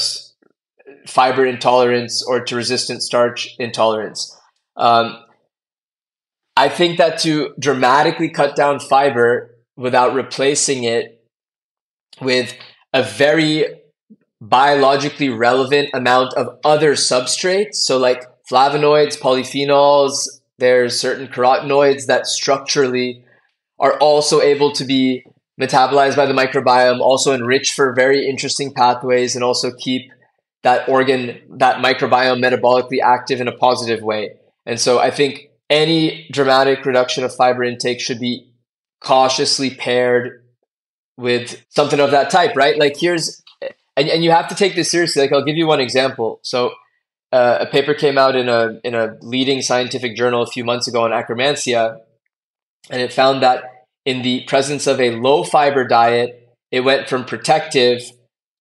[1.06, 4.38] fiber intolerance or to resistant starch intolerance.
[4.78, 5.17] Um,
[6.56, 11.26] I think that to dramatically cut down fiber without replacing it
[12.21, 12.54] with
[12.93, 13.81] a very
[14.41, 17.75] biologically relevant amount of other substrates.
[17.75, 20.27] So, like flavonoids, polyphenols,
[20.58, 23.23] there's certain carotenoids that structurally
[23.80, 25.23] are also able to be
[25.60, 30.12] metabolized by the microbiome, also enrich for very interesting pathways, and also keep
[30.63, 34.32] that organ, that microbiome metabolically active in a positive way.
[34.65, 38.51] And so, I think any dramatic reduction of fiber intake should be
[39.01, 40.43] cautiously paired
[41.17, 42.77] with something of that type, right?
[42.77, 43.41] Like here's
[43.97, 45.21] and, and you have to take this seriously.
[45.21, 46.39] Like I'll give you one example.
[46.43, 46.73] So
[47.32, 50.88] uh, a paper came out in a in a leading scientific journal a few months
[50.88, 51.99] ago on akkermansia,
[52.89, 53.63] and it found that
[54.06, 58.01] in the presence of a low fiber diet, it went from protective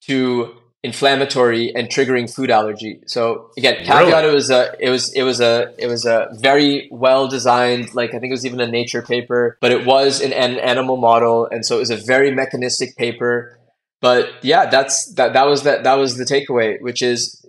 [0.03, 3.01] to inflammatory and triggering food allergy.
[3.07, 4.29] So again, caveat really?
[4.29, 8.11] it was a it was it was a it was a very well designed like
[8.11, 11.49] I think it was even a nature paper, but it was an, an animal model
[11.51, 13.59] and so it was a very mechanistic paper
[14.01, 15.35] but yeah, that's that.
[15.35, 15.85] That was that.
[15.85, 17.45] That was the takeaway, which is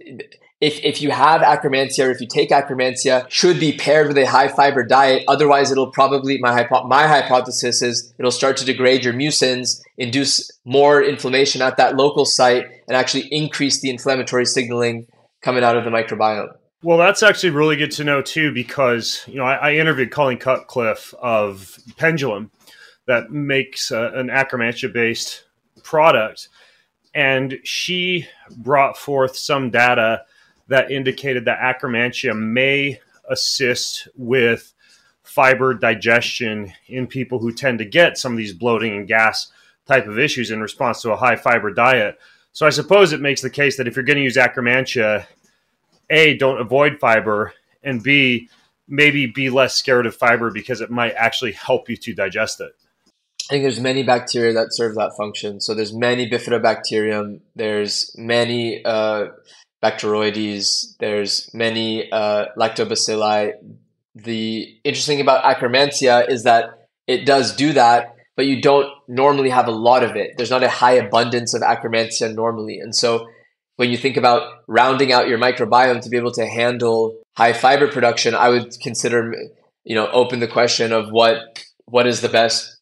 [0.60, 4.26] if if you have akkermansia or if you take akkermansia, should be paired with a
[4.26, 5.24] high fiber diet.
[5.28, 10.52] Otherwise, it'll probably my hypo- my hypothesis is it'll start to degrade your mucins, induce
[10.66, 15.08] more inflammation at that local site, and actually increase the inflammatory signaling
[15.42, 16.54] coming out of the microbiome.
[16.84, 20.38] Well, that's actually really good to know too, because you know I, I interviewed Colleen
[20.38, 22.52] Cutcliffe of Pendulum,
[23.08, 25.44] that makes uh, an akkermansia based
[25.84, 26.50] product.
[27.14, 30.24] And she brought forth some data
[30.68, 34.74] that indicated that Akkermansia may assist with
[35.24, 39.52] fiber digestion in people who tend to get some of these bloating and gas
[39.86, 42.18] type of issues in response to a high fiber diet.
[42.54, 45.26] So I suppose it makes the case that if you're going to use Akkermansia,
[46.10, 48.50] A, don't avoid fiber, and B,
[48.88, 52.74] maybe be less scared of fiber because it might actually help you to digest it.
[53.52, 55.60] I think there's many bacteria that serve that function.
[55.60, 57.42] So there's many bifidobacterium.
[57.54, 59.26] There's many uh,
[59.84, 60.96] Bacteroides.
[61.00, 63.52] There's many uh, lactobacilli.
[64.16, 69.68] The interesting about Akkermansia is that it does do that, but you don't normally have
[69.68, 70.38] a lot of it.
[70.38, 73.28] There's not a high abundance of Akkermansia normally, and so
[73.76, 77.90] when you think about rounding out your microbiome to be able to handle high fiber
[77.90, 79.36] production, I would consider,
[79.84, 82.81] you know, open the question of what what is the best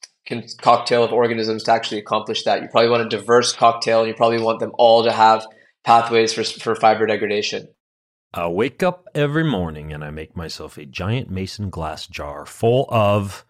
[0.62, 2.62] cocktail of organisms to actually accomplish that.
[2.62, 5.46] You probably want a diverse cocktail, and you probably want them all to have
[5.84, 7.68] pathways for, for fiber degradation.
[8.34, 12.86] I wake up every morning and I make myself a giant mason glass jar full
[12.90, 13.44] of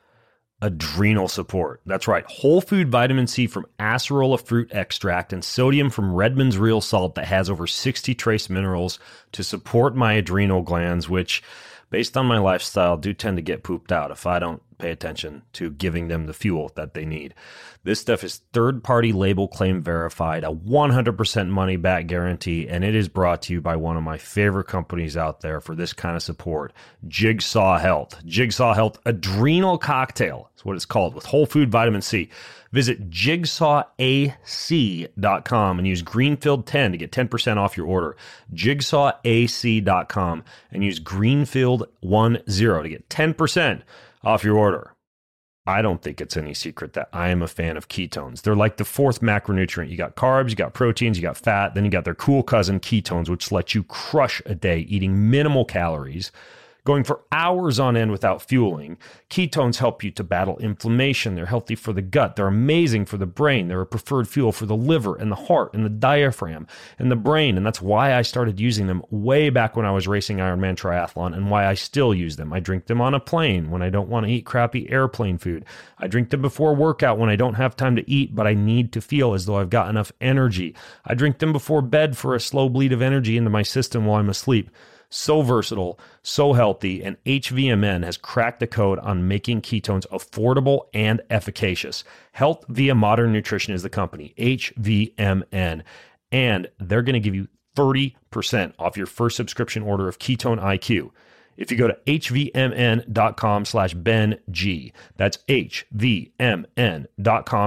[0.61, 1.81] adrenal support.
[1.85, 6.81] That's right, whole food vitamin C from acerola fruit extract and sodium from Redmond's real
[6.81, 8.99] salt that has over 60 trace minerals
[9.33, 11.43] to support my adrenal glands, which,
[11.89, 15.43] based on my lifestyle, do tend to get pooped out if I don't pay attention
[15.53, 17.35] to giving them the fuel that they need.
[17.83, 22.95] This stuff is third party label claim verified, a 100% money back guarantee, and it
[22.95, 26.15] is brought to you by one of my favorite companies out there for this kind
[26.15, 26.73] of support
[27.07, 28.21] Jigsaw Health.
[28.25, 32.29] Jigsaw Health Adrenal Cocktail is what it's called with whole food vitamin C.
[32.71, 38.15] Visit jigsawac.com and use Greenfield10 to get 10% off your order.
[38.53, 43.81] Jigsawac.com and use Greenfield10 to get 10%
[44.23, 44.93] off your order.
[45.65, 48.41] I don't think it's any secret that I am a fan of ketones.
[48.41, 49.89] They're like the fourth macronutrient.
[49.89, 52.79] You got carbs, you got proteins, you got fat, then you got their cool cousin
[52.79, 56.31] ketones, which let you crush a day eating minimal calories
[56.89, 58.97] going for hours on end without fueling.
[59.29, 61.35] Ketones help you to battle inflammation.
[61.35, 62.35] They're healthy for the gut.
[62.35, 63.67] They're amazing for the brain.
[63.67, 66.65] They're a preferred fuel for the liver and the heart and the diaphragm
[66.97, 67.57] and the brain.
[67.57, 71.37] And that's why I started using them way back when I was racing Ironman Triathlon
[71.37, 72.51] and why I still use them.
[72.51, 75.65] I drink them on a plane when I don't want to eat crappy airplane food.
[75.99, 78.93] I drink them before workout when I don't have time to eat, but I need
[78.93, 80.73] to feel as though I've got enough energy.
[81.05, 84.19] I drink them before bed for a slow bleed of energy into my system while
[84.19, 84.71] I'm asleep
[85.09, 91.21] so versatile, so healthy, and HVMN has cracked the code on making ketones affordable and
[91.29, 92.03] efficacious.
[92.33, 95.83] Health via Modern Nutrition is the company, HVMN,
[96.31, 101.11] and they're going to give you 30% off your first subscription order of Ketone IQ.
[101.59, 105.73] If you go to hvmn.com slash Ben G, that's hvmn.com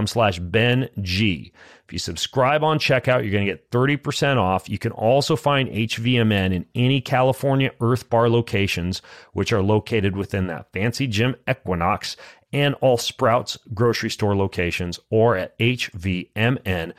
[0.07, 1.53] slash Ben G.
[1.85, 4.67] If you subscribe on checkout, you're going to get 30% off.
[4.71, 9.03] You can also find HVMN in any California Earth Bar locations,
[9.35, 12.17] which are located within that fancy gym Equinox
[12.51, 16.95] and all Sprouts grocery store locations or at hvmn.com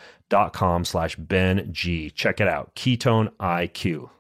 [0.86, 2.12] slash Ben G.
[2.12, 2.76] Check it out.
[2.76, 4.12] Ketone IQ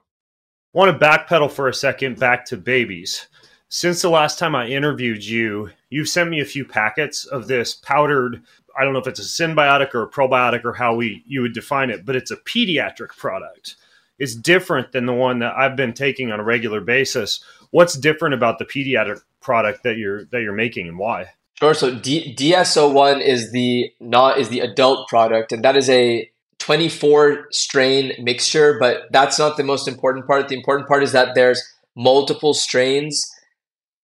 [0.73, 3.27] want to backpedal for a second back to babies.
[3.69, 7.73] Since the last time I interviewed you, you've sent me a few packets of this
[7.73, 8.41] powdered.
[8.77, 11.53] I don't know if it's a symbiotic or a probiotic or how we you would
[11.53, 13.75] define it, but it's a pediatric product.
[14.19, 17.43] It's different than the one that I've been taking on a regular basis.
[17.71, 21.31] What's different about the pediatric product that you're that you're making and why?
[21.55, 21.73] Sure.
[21.73, 26.29] So D- DS-01 is the not is the adult product, and that is a
[26.63, 30.47] 24 strain mixture, but that's not the most important part.
[30.47, 31.61] The important part is that there's
[31.93, 33.29] multiple strains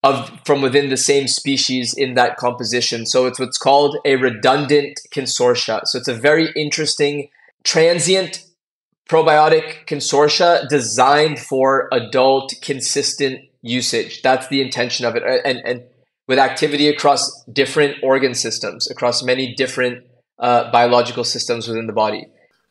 [0.03, 3.05] of from within the same species in that composition.
[3.05, 5.81] So it's what's called a redundant consortia.
[5.85, 7.29] So it's a very interesting
[7.63, 8.45] transient
[9.09, 14.21] probiotic consortia designed for adult consistent usage.
[14.21, 15.23] That's the intention of it.
[15.45, 15.83] And and
[16.27, 20.03] with activity across different organ systems, across many different
[20.39, 22.27] uh, biological systems within the body.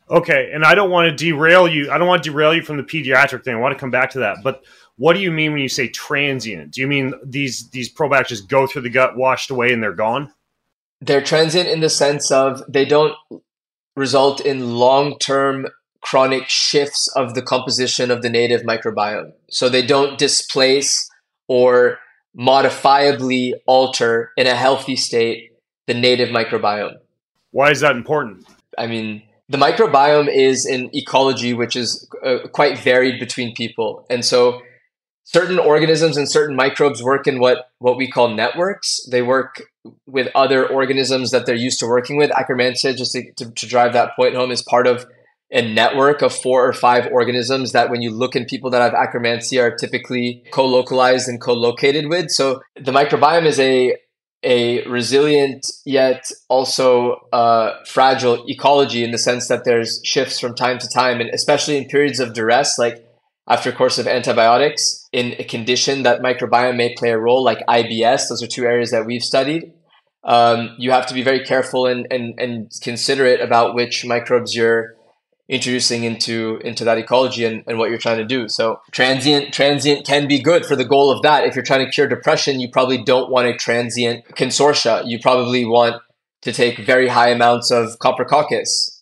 [0.09, 1.91] Okay, and I don't want to derail you.
[1.91, 3.55] I don't want to derail you from the pediatric thing.
[3.55, 4.37] I want to come back to that.
[4.43, 4.63] But
[4.95, 6.71] what do you mean when you say transient?
[6.71, 9.93] Do you mean these these probiotics just go through the gut, washed away, and they're
[9.93, 10.33] gone?
[10.99, 13.15] They're transient in the sense of they don't
[13.95, 15.67] result in long term
[16.01, 19.33] chronic shifts of the composition of the native microbiome.
[19.49, 21.09] So they don't displace
[21.47, 21.99] or
[22.37, 25.51] modifiably alter in a healthy state
[25.87, 26.97] the native microbiome.
[27.51, 28.47] Why is that important?
[28.77, 34.05] I mean, the microbiome is an ecology which is uh, quite varied between people.
[34.09, 34.61] And so
[35.23, 38.99] certain organisms and certain microbes work in what what we call networks.
[39.09, 39.61] They work
[40.05, 42.29] with other organisms that they're used to working with.
[42.31, 45.07] Akkermansia just to, to, to drive that point home is part of
[45.51, 48.93] a network of four or five organisms that when you look in people that have
[48.93, 52.29] akkermansia are typically co-localized and co-located with.
[52.29, 53.95] So the microbiome is a
[54.43, 60.79] a resilient yet also uh, fragile ecology in the sense that there's shifts from time
[60.79, 63.05] to time, and especially in periods of duress, like
[63.47, 67.65] after a course of antibiotics, in a condition that microbiome may play a role, like
[67.67, 68.29] IBS.
[68.29, 69.73] Those are two areas that we've studied.
[70.23, 74.95] Um, you have to be very careful and, and, and considerate about which microbes you're
[75.49, 78.47] introducing into into that ecology and, and what you're trying to do.
[78.47, 81.43] So transient transient can be good for the goal of that.
[81.43, 85.03] If you're trying to cure depression, you probably don't want a transient consortia.
[85.05, 86.01] You probably want
[86.43, 89.01] to take very high amounts of coprococcus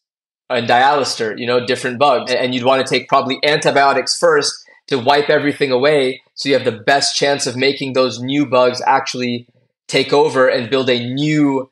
[0.49, 2.31] and dialister, you know, different bugs.
[2.31, 4.53] And you'd want to take probably antibiotics first
[4.87, 8.81] to wipe everything away so you have the best chance of making those new bugs
[8.87, 9.47] actually
[9.87, 11.69] take over and build a new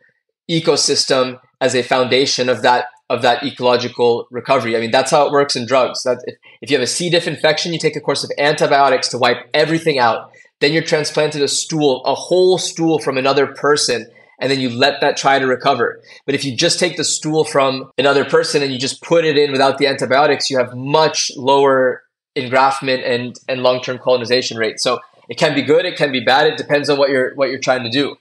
[0.52, 4.76] ecosystem as a foundation of that of that ecological recovery.
[4.76, 6.04] I mean, that's how it works in drugs.
[6.04, 7.10] That if, if you have a C.
[7.10, 10.32] diff infection, you take a course of antibiotics to wipe everything out.
[10.60, 14.08] Then you're transplanted a stool, a whole stool from another person,
[14.40, 16.02] and then you let that try to recover.
[16.26, 19.38] But if you just take the stool from another person and you just put it
[19.38, 22.04] in without the antibiotics, you have much lower
[22.36, 24.80] engraftment and, and long-term colonization rate.
[24.80, 25.00] So
[25.30, 26.48] it can be good, it can be bad.
[26.48, 28.16] It depends on what you're what you're trying to do.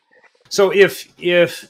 [0.49, 1.69] So if if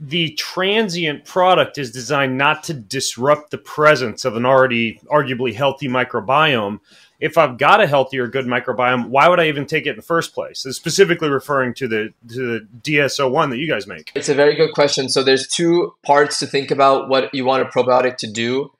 [0.00, 5.88] the transient product is designed not to disrupt the presence of an already arguably healthy
[5.88, 6.80] microbiome.
[7.20, 9.96] If I've got a healthy or good microbiome, why would I even take it in
[9.96, 10.60] the first place?
[10.60, 14.10] Specifically referring to the to the DSO one that you guys make.
[14.14, 15.10] It's a very good question.
[15.10, 18.72] So there's two parts to think about what you want a probiotic to do.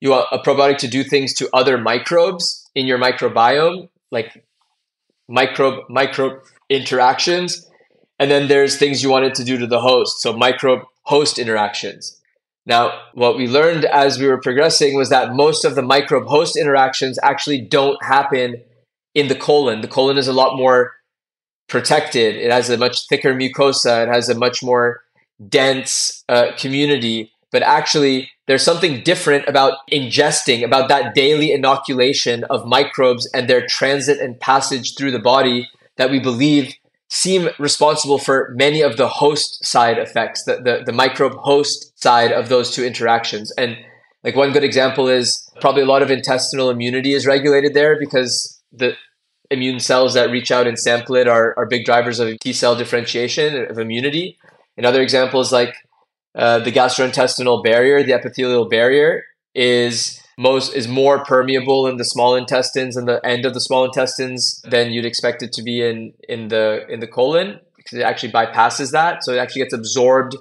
[0.00, 4.44] You want a probiotic to do things to other microbes in your microbiome, like
[5.26, 7.66] microbe microbe interactions
[8.18, 12.20] and then there's things you wanted to do to the host, so microbe host interactions.
[12.64, 16.56] Now, what we learned as we were progressing was that most of the microbe host
[16.56, 18.62] interactions actually don't happen
[19.14, 19.82] in the colon.
[19.82, 20.94] The colon is a lot more
[21.68, 25.02] protected, it has a much thicker mucosa, it has a much more
[25.48, 27.32] dense uh, community.
[27.52, 33.66] But actually, there's something different about ingesting, about that daily inoculation of microbes and their
[33.66, 36.74] transit and passage through the body that we believe
[37.08, 42.32] seem responsible for many of the host side effects, the, the, the microbe host side
[42.32, 43.52] of those two interactions.
[43.56, 43.76] And
[44.24, 48.60] like one good example is probably a lot of intestinal immunity is regulated there because
[48.72, 48.94] the
[49.50, 52.74] immune cells that reach out and sample it are, are big drivers of T cell
[52.74, 54.36] differentiation of immunity.
[54.76, 55.74] Another example is like
[56.34, 59.22] uh, the gastrointestinal barrier, the epithelial barrier
[59.54, 63.84] is most is more permeable in the small intestines and the end of the small
[63.84, 68.02] intestines than you'd expect it to be in in the in the colon because it
[68.02, 69.24] actually bypasses that.
[69.24, 70.36] So it actually gets absorbed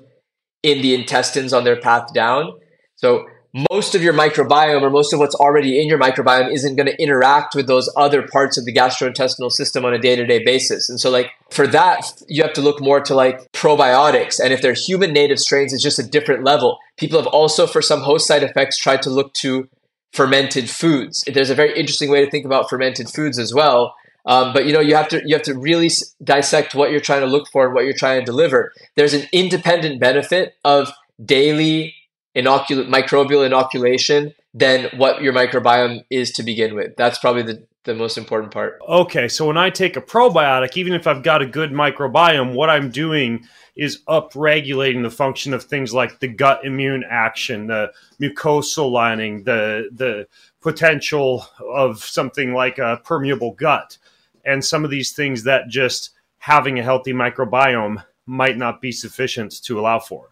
[0.63, 2.53] in the intestines on their path down.
[2.95, 3.25] So
[3.69, 7.01] most of your microbiome or most of what's already in your microbiome isn't going to
[7.01, 10.89] interact with those other parts of the gastrointestinal system on a day-to-day basis.
[10.89, 14.41] And so like for that you have to look more to like probiotics.
[14.43, 16.79] And if they're human native strains it's just a different level.
[16.97, 19.69] People have also for some host side effects tried to look to
[20.13, 21.23] fermented foods.
[21.31, 23.95] There's a very interesting way to think about fermented foods as well.
[24.27, 25.89] Um, but you know you have to you have to really
[26.23, 28.73] dissect what you're trying to look for and what you're trying to deliver.
[28.95, 30.91] There's an independent benefit of
[31.23, 31.93] daily
[32.35, 36.95] inocul- microbial inoculation than what your microbiome is to begin with.
[36.95, 38.79] That's probably the, the most important part.
[38.87, 42.69] Okay, so when I take a probiotic, even if I've got a good microbiome, what
[42.69, 48.91] I'm doing is upregulating the function of things like the gut immune action, the mucosal
[48.91, 50.27] lining, the the
[50.61, 53.97] potential of something like a permeable gut,
[54.43, 59.63] and some of these things that just having a healthy microbiome might not be sufficient
[59.63, 60.29] to allow for.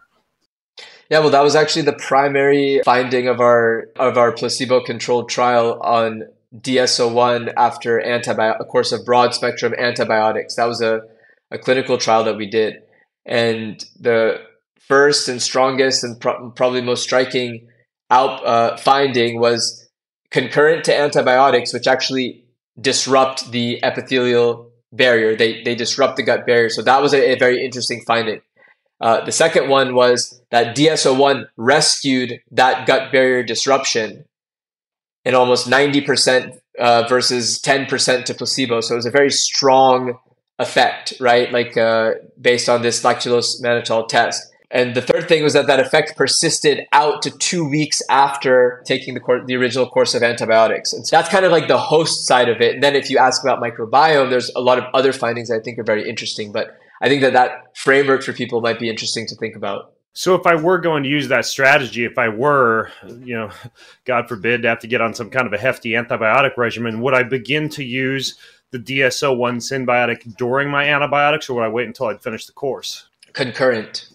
[1.10, 5.80] Yeah, well, that was actually the primary finding of our of our placebo controlled trial
[5.82, 6.24] on
[6.56, 10.56] DSO1 after a course of broad spectrum antibiotics.
[10.56, 11.02] That was a,
[11.50, 12.82] a clinical trial that we did.
[13.26, 14.40] And the
[14.78, 17.68] first and strongest and pro- probably most striking
[18.10, 19.88] out uh, finding was
[20.30, 22.44] concurrent to antibiotics, which actually
[22.80, 25.34] disrupt the epithelial barrier.
[25.36, 26.68] They they disrupt the gut barrier.
[26.68, 28.40] So that was a, a very interesting finding.
[29.00, 34.24] Uh, the second one was that DSO1 rescued that gut barrier disruption
[35.24, 38.80] in almost 90% uh, versus 10% to placebo.
[38.80, 40.18] So it was a very strong
[40.58, 41.50] effect, right?
[41.52, 44.50] Like uh, based on this lactulose mannitol test.
[44.70, 49.14] And the third thing was that that effect persisted out to two weeks after taking
[49.14, 50.92] the, cor- the original course of antibiotics.
[50.92, 52.74] And so that's kind of like the host side of it.
[52.74, 55.78] And then if you ask about microbiome, there's a lot of other findings I think
[55.78, 56.50] are very interesting.
[56.50, 59.92] But I think that that framework for people might be interesting to think about.
[60.14, 63.50] So if I were going to use that strategy, if I were, you know,
[64.04, 67.14] God forbid, to have to get on some kind of a hefty antibiotic regimen, would
[67.14, 68.38] I begin to use
[68.70, 72.52] the DSO one symbiotic during my antibiotics, or would I wait until I'd finished the
[72.52, 73.08] course?
[73.32, 74.08] Concurrent.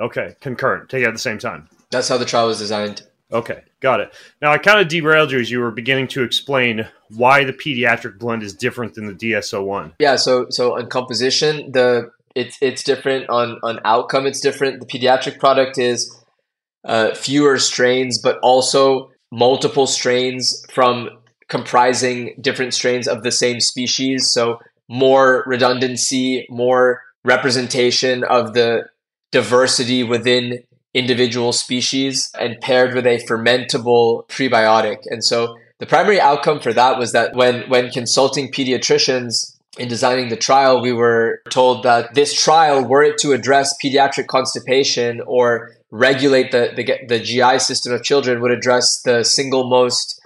[0.00, 0.88] Okay, concurrent.
[0.88, 1.68] Take it at the same time.
[1.90, 3.02] That's how the trial was designed.
[3.32, 4.12] Okay, got it.
[4.42, 8.18] Now I kind of derailed you as you were beginning to explain why the pediatric
[8.18, 9.94] blend is different than the DSO one.
[9.98, 14.26] Yeah, so so on composition, the it's it's different on on outcome.
[14.26, 14.80] It's different.
[14.80, 16.14] The pediatric product is
[16.84, 21.08] uh, fewer strains, but also multiple strains from
[21.48, 24.30] comprising different strains of the same species.
[24.30, 24.58] So
[24.88, 28.86] more redundancy, more representation of the
[29.30, 30.62] diversity within
[30.94, 34.98] individual species and paired with a fermentable prebiotic.
[35.06, 40.28] And so the primary outcome for that was that when when consulting pediatricians in designing
[40.28, 45.70] the trial, we were told that this trial, were it to address pediatric constipation or
[45.90, 50.20] regulate the, the, the GI system of children, would address the single most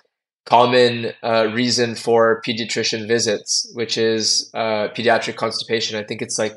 [0.47, 5.99] common uh, reason for pediatrician visits, which is uh, pediatric constipation.
[5.99, 6.55] I think it's like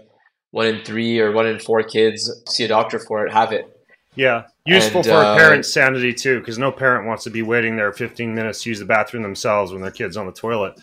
[0.51, 3.75] one in three or one in four kids see a doctor for it have it.
[4.15, 7.41] Yeah, useful and, for uh, a parent's sanity too, because no parent wants to be
[7.41, 10.79] waiting there 15 minutes to use the bathroom themselves when their kid's on the toilet.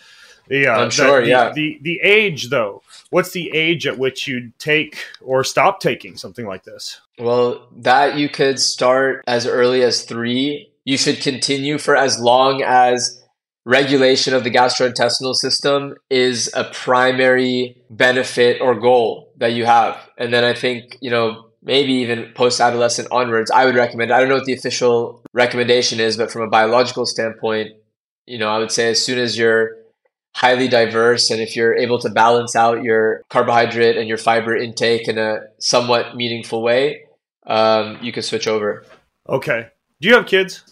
[0.49, 1.23] Yeah, I'm sure.
[1.23, 1.53] The, yeah.
[1.53, 6.47] The, the age though, what's the age at which you'd take or stop taking something
[6.47, 7.01] like this?
[7.19, 10.71] Well, that you could start as early as three.
[10.85, 13.23] You should continue for as long as
[13.65, 19.99] regulation of the gastrointestinal system is a primary benefit or goal that you have.
[20.17, 24.21] And then I think, you know, maybe even post adolescent onwards, I would recommend, I
[24.21, 27.73] don't know what the official recommendation is, but from a biological standpoint,
[28.25, 29.73] you know, I would say as soon as you're
[30.37, 35.09] highly diverse and if you're able to balance out your carbohydrate and your fiber intake
[35.09, 37.07] in a somewhat meaningful way,
[37.47, 38.85] um, you can switch over.
[39.27, 39.69] Okay.
[39.99, 40.63] Do you have kids?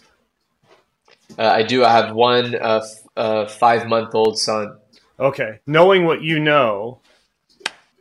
[1.39, 1.83] Uh, I do.
[1.83, 4.77] I have one uh, f- uh, five month old son.
[5.19, 5.61] Okay.
[5.67, 7.01] Knowing what you know,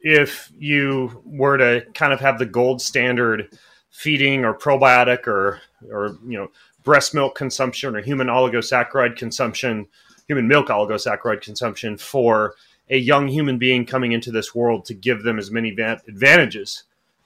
[0.02, 3.58] if you were to kind of have the gold standard
[3.90, 6.50] feeding or probiotic or or you know
[6.84, 9.88] breast milk consumption or human oligosaccharide consumption,
[10.28, 12.56] human milk oligosaccharide consumption for
[12.90, 16.84] a young human being coming into this world to give them as many advantages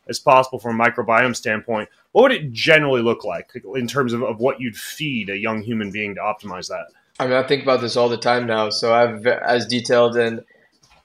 [0.10, 4.24] as possible from a microbiome standpoint, what would it generally look like in terms of,
[4.24, 6.88] of what you'd feed a young human being to optimize that?
[7.20, 8.70] I mean, I think about this all the time now.
[8.70, 10.43] So I've as detailed and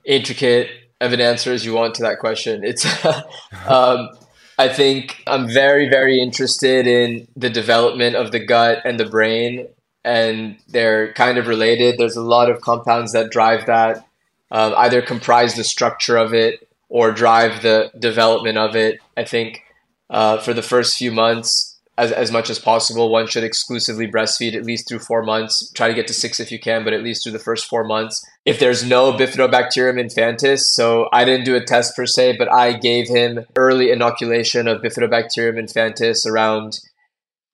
[0.05, 0.71] intricate
[1.01, 2.63] of an answer as you want to that question.
[2.65, 2.85] It's,
[3.67, 4.11] um,
[4.59, 9.69] I think I'm very, very interested in the development of the gut and the brain,
[10.05, 11.97] and they're kind of related.
[11.99, 14.07] There's a lot of compounds that drive that,
[14.51, 18.99] um, either comprise the structure of it or drive the development of it.
[19.17, 19.63] I think
[20.11, 23.11] uh, for the first few months, as, as much as possible.
[23.11, 25.71] One should exclusively breastfeed at least through four months.
[25.73, 27.85] Try to get to six if you can, but at least through the first four
[27.85, 28.25] months.
[28.45, 32.73] If there's no Bifidobacterium infantis, so I didn't do a test per se, but I
[32.73, 36.81] gave him early inoculation of Bifidobacterium infantis around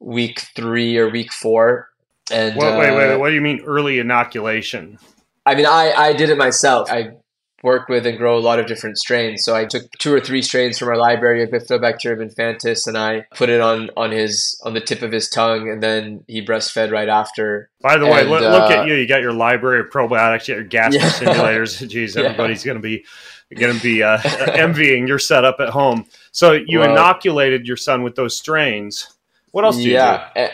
[0.01, 1.89] week three or week four.
[2.31, 4.99] And wait, wait, wait, uh, what do you mean early inoculation?
[5.47, 6.91] I mean, I, I did it myself.
[6.91, 7.13] I
[7.63, 9.45] work with and grow a lot of different strains.
[9.45, 13.27] So I took two or three strains from our library of Bifidobacterium infantis and I
[13.35, 16.93] put it on on his on the tip of his tongue and then he breastfed
[16.93, 17.71] right after.
[17.81, 18.95] By the and, way, look, uh, look, at you.
[18.95, 21.11] You got your library of probiotics, you got your gas yeah.
[21.11, 21.89] simulators.
[21.89, 22.73] Jeez, everybody's yeah.
[22.73, 23.05] going to be
[23.57, 24.19] going to be uh,
[24.53, 26.05] envying your setup at home.
[26.33, 29.17] So you well, inoculated your son with those strains.
[29.51, 30.53] What else do yeah, you do?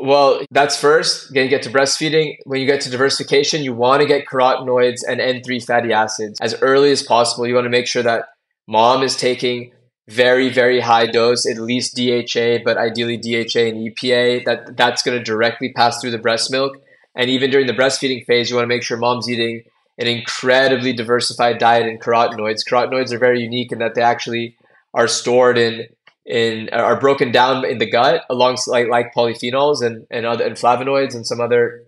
[0.00, 1.32] Well, that's first.
[1.32, 2.36] Then to get to breastfeeding.
[2.44, 6.54] When you get to diversification, you want to get carotenoids and N3 fatty acids as
[6.60, 7.46] early as possible.
[7.46, 8.26] You want to make sure that
[8.66, 9.72] mom is taking
[10.08, 14.44] very, very high dose, at least DHA, but ideally DHA and EPA.
[14.44, 16.76] That that's going to directly pass through the breast milk.
[17.14, 19.62] And even during the breastfeeding phase, you want to make sure mom's eating
[19.98, 22.60] an incredibly diversified diet in carotenoids.
[22.68, 24.56] Carotenoids are very unique in that they actually
[24.92, 25.86] are stored in
[26.26, 30.56] in are broken down in the gut along like, like polyphenols and, and other and
[30.56, 31.84] flavonoids and some other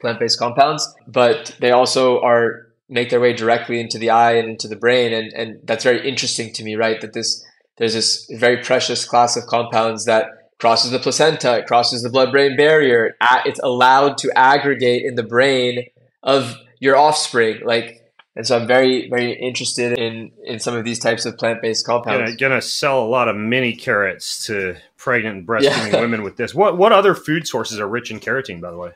[0.00, 4.68] plant-based compounds but they also are make their way directly into the eye and into
[4.68, 5.12] the brain.
[5.12, 7.00] And and that's very interesting to me right?
[7.00, 7.44] That this
[7.76, 10.26] there's this very precious class of compounds that
[10.60, 15.86] crosses the placenta it crosses the blood-brain barrier it's allowed to aggregate in the brain
[16.22, 17.60] of your offspring.
[17.64, 18.02] Like
[18.36, 21.86] and so I'm very, very interested in in some of these types of plant based
[21.86, 22.34] compounds.
[22.36, 26.00] Gonna, gonna sell a lot of mini carrots to pregnant and breastfeeding yeah.
[26.00, 26.54] women with this.
[26.54, 28.90] What what other food sources are rich in carotene, by the way,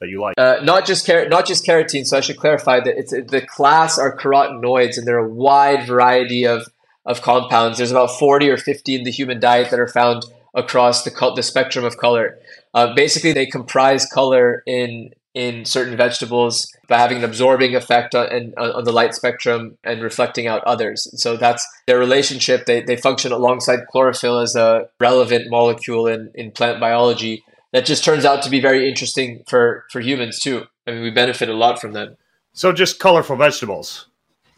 [0.00, 0.34] that you like?
[0.38, 2.06] Uh, not just carrot, not just carotene.
[2.06, 5.86] So I should clarify that it's the class are carotenoids, and there are a wide
[5.86, 6.66] variety of
[7.04, 7.78] of compounds.
[7.78, 11.42] There's about 40 or 50 in the human diet that are found across the the
[11.42, 12.38] spectrum of color.
[12.72, 18.52] Uh, basically, they comprise color in in certain vegetables by having an absorbing effect on,
[18.58, 21.08] uh, on the light spectrum and reflecting out others.
[21.20, 22.66] So that's their relationship.
[22.66, 28.04] They, they function alongside chlorophyll as a relevant molecule in, in plant biology that just
[28.04, 30.64] turns out to be very interesting for, for humans too.
[30.86, 32.16] I mean, we benefit a lot from them.
[32.52, 34.08] So just colorful vegetables.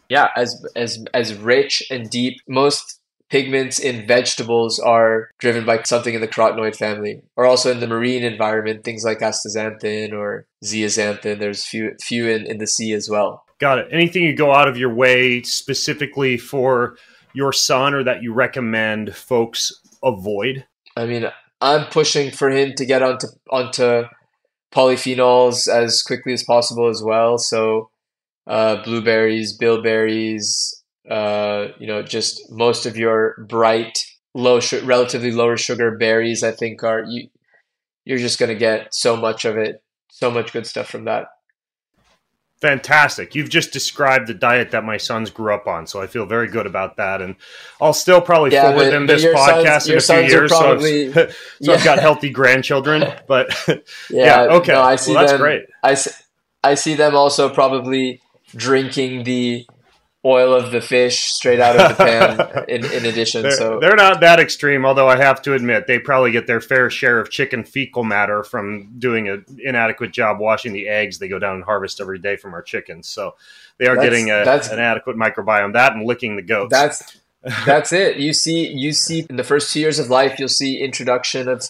[0.09, 2.39] Yeah, as as as rich and deep.
[2.47, 2.99] Most
[3.35, 7.87] pigments in vegetables are driven by something in the carotenoid family, or also in the
[7.87, 11.37] marine environment, things like astaxanthin or zeaxanthin.
[11.37, 13.43] There's few few in, in the sea as well.
[13.59, 13.87] Got it.
[13.91, 16.95] Anything you go out of your way specifically for
[17.33, 19.69] your son or that you recommend folks
[20.01, 20.65] avoid?
[20.95, 21.29] I mean,
[21.59, 24.03] I'm pushing for him to get onto onto
[24.73, 27.37] polyphenols as quickly as possible as well.
[27.37, 27.89] So
[28.47, 35.97] uh, blueberries, bilberries, uh, you know, just most of your bright, low, relatively lower sugar
[35.97, 37.29] berries, I think are you.
[38.05, 41.27] You're just going to get so much of it, so much good stuff from that.
[42.61, 43.35] Fantastic.
[43.35, 46.47] You've just described the diet that my sons grew up on, so I feel very
[46.47, 47.21] good about that.
[47.21, 47.35] And
[47.81, 50.51] I'll still probably yeah, forward but, them this podcast sons, in a few years.
[50.51, 51.31] Probably, so, I've,
[51.61, 51.73] so yeah.
[51.73, 53.03] I've got healthy grandchildren.
[53.27, 53.77] But yeah,
[54.09, 54.73] yeah okay.
[54.73, 55.63] No, I see well, that's them, great.
[55.83, 55.97] I,
[56.63, 58.21] I see them also probably
[58.55, 59.67] drinking the
[60.25, 63.95] oil of the fish straight out of the pan in, in addition they're, so they're
[63.95, 67.29] not that extreme although i have to admit they probably get their fair share of
[67.29, 71.63] chicken fecal matter from doing an inadequate job washing the eggs they go down and
[71.63, 73.07] harvest every day from our chickens.
[73.07, 73.35] So
[73.77, 76.71] they are That's- getting a, that's- an adequate microbiome that and licking the goats.
[76.71, 77.17] That's
[77.65, 78.17] that's it.
[78.17, 81.69] You see you see in the first two years of life you'll see introduction of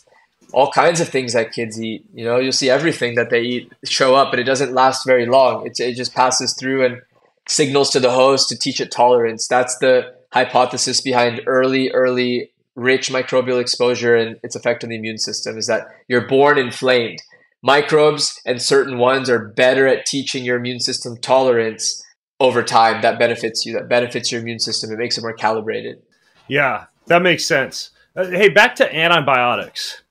[0.53, 2.05] all kinds of things that kids eat.
[2.13, 5.25] You know you'll see everything that they eat show up but it doesn't last very
[5.25, 5.65] long.
[5.67, 7.01] It's, it just passes through and
[7.47, 9.47] signals to the host to teach it tolerance.
[9.47, 15.17] That's the hypothesis behind early early rich microbial exposure and its effect on the immune
[15.17, 17.21] system is that you're born inflamed.
[17.61, 22.05] Microbes and certain ones are better at teaching your immune system tolerance
[22.39, 23.01] over time.
[23.01, 23.73] That benefits you.
[23.73, 24.91] That benefits your immune system.
[24.91, 26.01] It makes it more calibrated.
[26.47, 27.91] Yeah, that makes sense.
[28.15, 30.03] Uh, hey, back to antibiotics.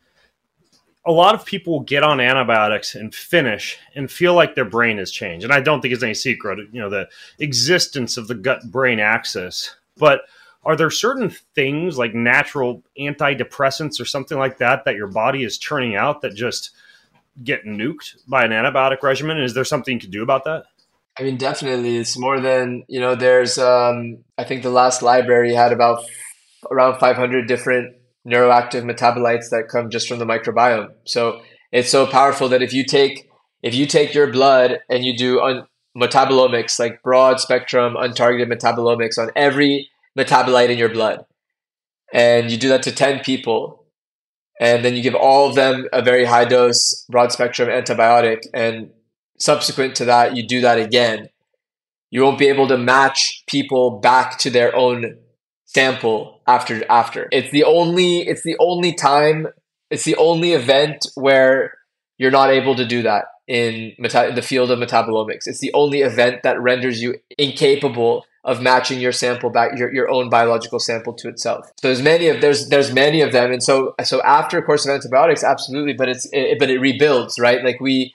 [1.07, 5.11] A lot of people get on antibiotics and finish and feel like their brain has
[5.11, 5.45] changed.
[5.45, 9.01] And I don't think it's any secret, you know, the existence of the gut brain
[9.01, 9.77] axis.
[9.97, 10.23] But
[10.65, 15.59] are there certain things like natural antidepressants or something like that that your body is
[15.59, 16.71] churning out that just
[17.43, 19.37] get nuked by an antibiotic regimen?
[19.37, 20.65] And Is there something you can do about that?
[21.19, 25.55] i mean definitely it's more than you know there's um i think the last library
[25.55, 26.05] had about
[26.71, 27.97] around 500 different
[28.27, 30.93] neuroactive metabolites that come just from the microbiome.
[31.05, 33.29] So it's so powerful that if you take
[33.63, 35.67] if you take your blood and you do un-
[35.97, 41.25] metabolomics like broad spectrum untargeted metabolomics on every metabolite in your blood
[42.13, 43.85] and you do that to 10 people
[44.61, 48.91] and then you give all of them a very high dose broad spectrum antibiotic and
[49.39, 51.29] subsequent to that you do that again
[52.11, 55.17] you won't be able to match people back to their own
[55.75, 57.29] sample after after.
[57.33, 59.49] It's the only it's the only time
[59.91, 61.79] it's the only event where
[62.19, 65.47] you're not able to do that in, meta- in the field of metabolomics.
[65.47, 70.11] It's the only event that renders you incapable of matching your sample back your, your
[70.11, 71.67] own biological sample to itself.
[71.81, 73.53] So there's many of there's there's many of them.
[73.53, 77.39] And so so after a course of antibiotics absolutely but it's it, but it rebuilds
[77.39, 77.65] right?
[77.65, 78.15] Like we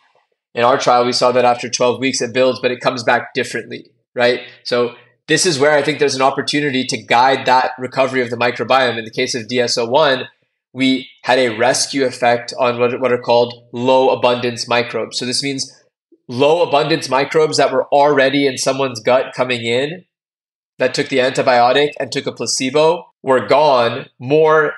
[0.54, 3.34] in our trial we saw that after 12 weeks it builds but it comes back
[3.34, 4.42] differently right?
[4.64, 4.96] So
[5.30, 8.98] this is where i think there's an opportunity to guide that recovery of the microbiome.
[8.98, 10.28] In the case of DSO1,
[10.74, 15.18] we had a rescue effect on what, what are called low abundance microbes.
[15.18, 15.72] So this means
[16.28, 20.06] low abundance microbes that were already in someone's gut coming in
[20.78, 24.74] that took the antibiotic and took a placebo were gone more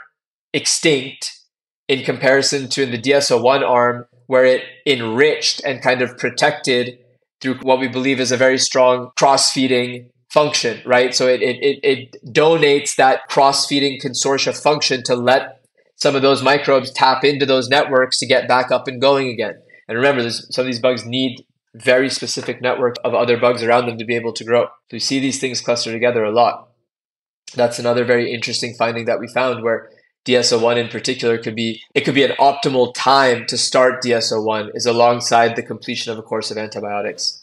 [0.54, 1.40] extinct
[1.88, 6.98] in comparison to in the DSO1 arm, where it enriched and kind of protected
[7.42, 11.14] through what we believe is a very strong cross feeding function, right?
[11.14, 15.62] So it, it, it, it donates that cross feeding consortia function to let
[15.96, 19.62] some of those microbes tap into those networks to get back up and going again.
[19.88, 23.98] And remember, some of these bugs need very specific network of other bugs around them
[23.98, 24.66] to be able to grow.
[24.66, 26.70] So we see these things cluster together a lot.
[27.54, 29.90] That's another very interesting finding that we found where
[30.26, 34.86] DSO1 in particular could be it could be an optimal time to start DSO1 is
[34.86, 37.41] alongside the completion of a course of antibiotics.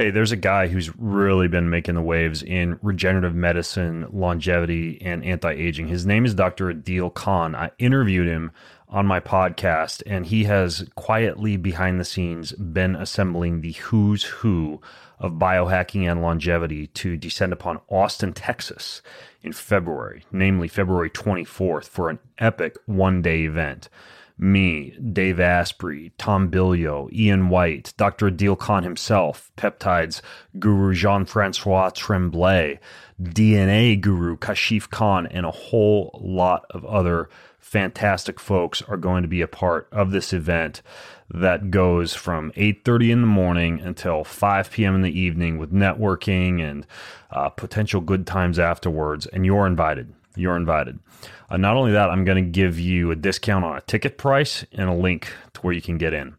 [0.00, 5.24] Hey, there's a guy who's really been making the waves in regenerative medicine, longevity, and
[5.24, 5.88] anti aging.
[5.88, 6.72] His name is Dr.
[6.72, 7.56] Adil Khan.
[7.56, 8.52] I interviewed him
[8.88, 14.80] on my podcast, and he has quietly behind the scenes been assembling the who's who
[15.18, 19.02] of biohacking and longevity to descend upon Austin, Texas
[19.42, 23.88] in February, namely February 24th, for an epic one day event
[24.38, 28.30] me, Dave Asprey, Tom Bilio, Ian White, Dr.
[28.30, 30.22] Adil Khan himself, peptides
[30.58, 32.78] guru Jean Francois Tremblay,
[33.20, 37.28] DNA guru Kashif Khan, and a whole lot of other
[37.58, 40.80] fantastic folks are going to be a part of this event
[41.28, 46.62] that goes from 8.30 in the morning until 5 p.m in the evening with networking
[46.62, 46.86] and
[47.30, 50.98] uh, potential good times afterwards and you're invited you're invited
[51.50, 54.64] uh, not only that, I'm going to give you a discount on a ticket price
[54.72, 56.36] and a link to where you can get in.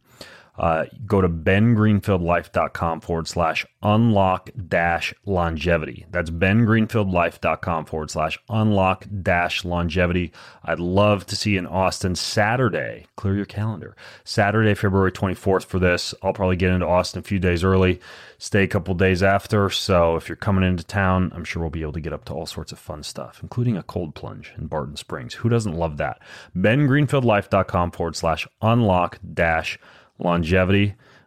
[0.60, 6.06] Uh, go to bengreenfieldlife.com forward slash unlock dash longevity.
[6.12, 10.34] That's bengreenfieldlife.com forward slash unlock dash longevity.
[10.66, 13.06] I'd love to see you in Austin Saturday.
[13.16, 13.96] Clear your calendar.
[14.26, 16.14] Saturday, February 24th for this.
[16.22, 18.02] I'll probably get into Austin a few days early,
[18.38, 19.70] stay a couple days after.
[19.70, 22.34] So if you're coming into town, I'm sure we'll be able to get up to
[22.34, 25.36] all sorts of fun stuff, including a cold plunge in Barton Springs.
[25.36, 26.20] Who doesn't love that?
[26.56, 29.99] bengreenfieldlife.com forward slash unlock dash longevity.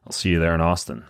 [0.06, 1.04] I'll see you there in Austin.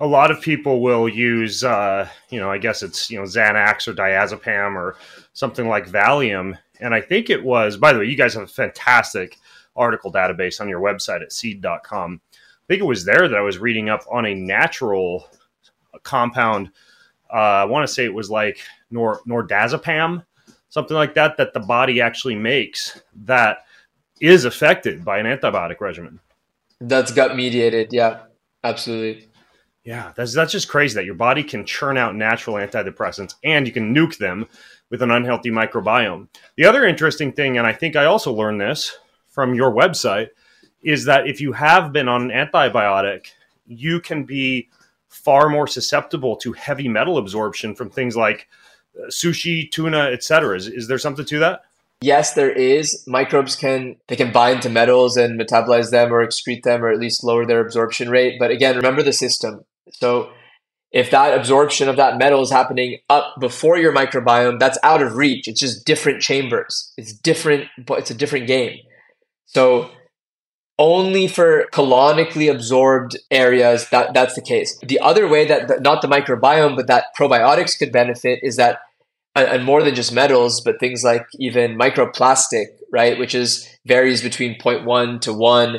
[0.00, 3.86] a lot of people will use, uh, you know, I guess it's, you know, Xanax
[3.86, 4.96] or diazepam or
[5.32, 6.58] something like Valium.
[6.80, 9.36] And I think it was, by the way, you guys have a fantastic
[9.76, 12.20] article database on your website at seed.com.
[12.34, 15.28] I think it was there that I was reading up on a natural
[16.02, 16.70] compound.
[17.32, 18.58] Uh, I want to say it was like
[18.90, 20.24] nor nordazepam,
[20.68, 23.58] something like that, that the body actually makes that
[24.20, 26.18] is affected by an antibiotic regimen.
[26.88, 27.88] That's gut mediated.
[27.92, 28.20] Yeah,
[28.64, 29.28] absolutely.
[29.84, 33.72] Yeah, that's that's just crazy that your body can churn out natural antidepressants and you
[33.72, 34.46] can nuke them
[34.90, 36.28] with an unhealthy microbiome.
[36.56, 38.96] The other interesting thing, and I think I also learned this
[39.28, 40.28] from your website,
[40.82, 43.28] is that if you have been on an antibiotic,
[43.66, 44.68] you can be
[45.08, 48.48] far more susceptible to heavy metal absorption from things like
[48.96, 50.56] uh, sushi, tuna, etc.
[50.56, 51.62] Is, is there something to that?
[52.02, 53.04] Yes, there is.
[53.06, 56.98] Microbes can they can bind to metals and metabolize them or excrete them or at
[56.98, 58.36] least lower their absorption rate.
[58.38, 59.64] But again, remember the system.
[59.92, 60.30] So
[60.90, 65.16] if that absorption of that metal is happening up before your microbiome, that's out of
[65.16, 65.48] reach.
[65.48, 66.92] It's just different chambers.
[66.98, 68.78] It's different, but it's a different game.
[69.46, 69.90] So
[70.78, 74.78] only for colonically absorbed areas that that's the case.
[74.82, 78.80] The other way that, that not the microbiome, but that probiotics could benefit is that
[79.34, 84.58] and more than just metals, but things like even microplastic, right, which is varies between
[84.58, 85.76] 0.1 to 1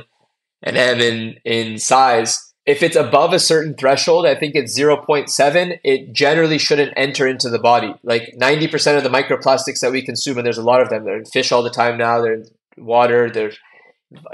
[0.63, 2.53] and m in, in size.
[2.65, 7.49] If it's above a certain threshold, I think it's 0.7, it generally shouldn't enter into
[7.49, 7.93] the body.
[8.03, 11.17] Like 90% of the microplastics that we consume, and there's a lot of them, they're
[11.17, 12.45] in fish all the time now, they're in
[12.77, 13.51] water, they're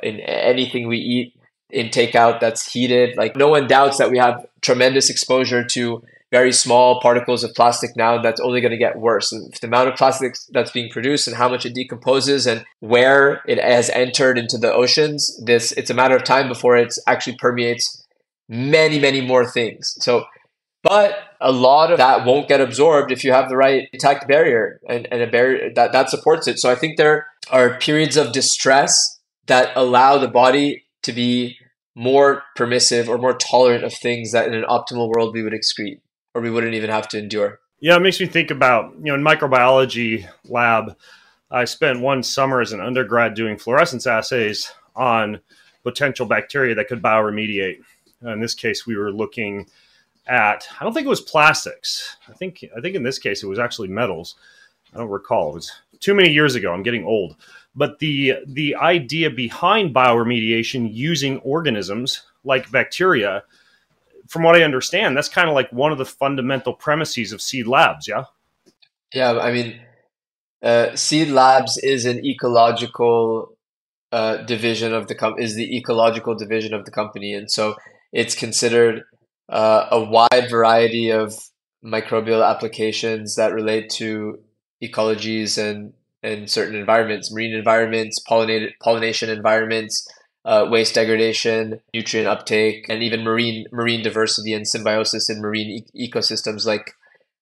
[0.03, 1.33] in anything we eat
[1.71, 3.17] in takeout that's heated.
[3.17, 7.95] Like no one doubts that we have tremendous exposure to very small particles of plastic
[7.95, 9.31] now and that's only going to get worse.
[9.31, 13.41] And the amount of plastic that's being produced and how much it decomposes and where
[13.47, 17.37] it has entered into the oceans, this it's a matter of time before it actually
[17.37, 18.05] permeates
[18.47, 19.95] many, many more things.
[19.99, 20.25] So
[20.81, 24.79] but a lot of that won't get absorbed if you have the right intact barrier
[24.87, 26.57] and, and a barrier that, that supports it.
[26.59, 31.57] So I think there are periods of distress that allow the body to be
[31.95, 35.99] more permissive or more tolerant of things that in an optimal world we would excrete
[36.39, 37.59] or we wouldn't even have to endure.
[37.79, 40.97] Yeah, it makes me think about, you know, in microbiology lab,
[41.51, 45.39] I spent one summer as an undergrad doing fluorescence assays on
[45.83, 47.81] potential bacteria that could bioremediate.
[48.21, 49.67] In this case, we were looking
[50.27, 52.17] at I don't think it was plastics.
[52.27, 54.35] I think I think in this case it was actually metals.
[54.93, 55.51] I don't recall.
[55.51, 56.73] It was too many years ago.
[56.73, 57.35] I'm getting old.
[57.75, 63.43] But the the idea behind bioremediation using organisms like bacteria
[64.29, 67.67] from what I understand, that's kind of like one of the fundamental premises of Seed
[67.67, 68.25] Labs, yeah?
[69.11, 69.81] Yeah, I mean,
[70.61, 73.57] uh, Seed Labs is an ecological
[74.11, 77.75] uh, division of the com- is the ecological division of the company, and so
[78.13, 79.03] it's considered
[79.49, 81.33] uh, a wide variety of
[81.83, 84.39] microbial applications that relate to
[84.83, 90.07] ecologies and and certain environments, marine environments, pollinated pollination environments,
[90.45, 96.09] uh, waste degradation, nutrient uptake, and even marine marine diversity and symbiosis in marine e-
[96.09, 96.93] ecosystems like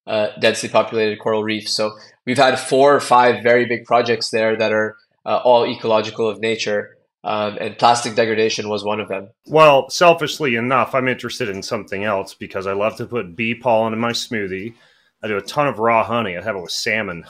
[0.08, 1.74] uh, densely populated coral reefs.
[1.74, 1.91] So
[2.26, 4.95] we've had four or five very big projects there that are
[5.26, 6.95] uh, all ecological of nature.
[7.24, 9.32] Um, and plastic degradation was one of them.
[9.48, 13.91] Well, selfishly enough, I'm interested in something else because I love to put bee pollen
[13.91, 14.76] in my smoothie.
[15.22, 16.38] I do a ton of raw honey.
[16.38, 17.26] I have it with salmon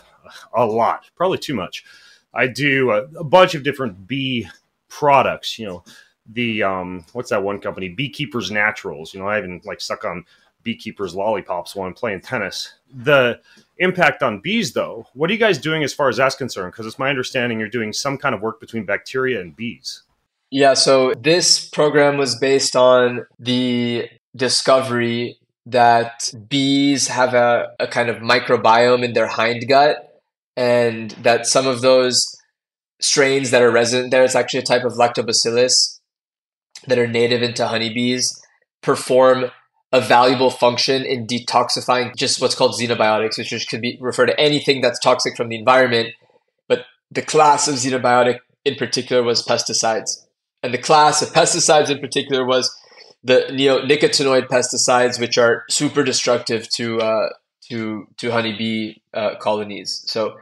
[0.56, 1.84] a lot, probably too much.
[2.32, 4.48] I do a, a bunch of different bee
[4.98, 5.60] products.
[5.60, 5.84] You know,
[6.32, 7.90] the um, what's that one company?
[7.90, 9.14] Beekeepers Naturals.
[9.14, 10.26] You know, I even like suck on
[10.64, 12.74] beekeepers lollipops while I'm playing tennis.
[12.94, 13.40] The
[13.78, 16.74] impact on bees, though, what are you guys doing as far as that's concerned?
[16.74, 20.04] Because it's my understanding you're doing some kind of work between bacteria and bees.
[20.50, 28.10] Yeah, so this program was based on the discovery that bees have a, a kind
[28.10, 29.96] of microbiome in their hindgut,
[30.56, 32.37] and that some of those
[33.00, 34.24] strains that are resident there.
[34.24, 36.00] It's actually a type of lactobacillus
[36.88, 38.42] that are native into honeybees,
[38.82, 39.52] perform
[39.92, 44.82] a valuable function in detoxifying just what's called xenobiotics, which could be refer to anything
[44.82, 46.10] that's toxic from the environment.
[46.68, 50.26] But the class of xenobiotic in particular was pesticides.
[50.62, 52.76] And the class of pesticides in particular was
[53.24, 57.30] the neonicotinoid pesticides, which are super destructive to uh,
[57.70, 60.04] to to honeybee uh, colonies.
[60.08, 60.38] So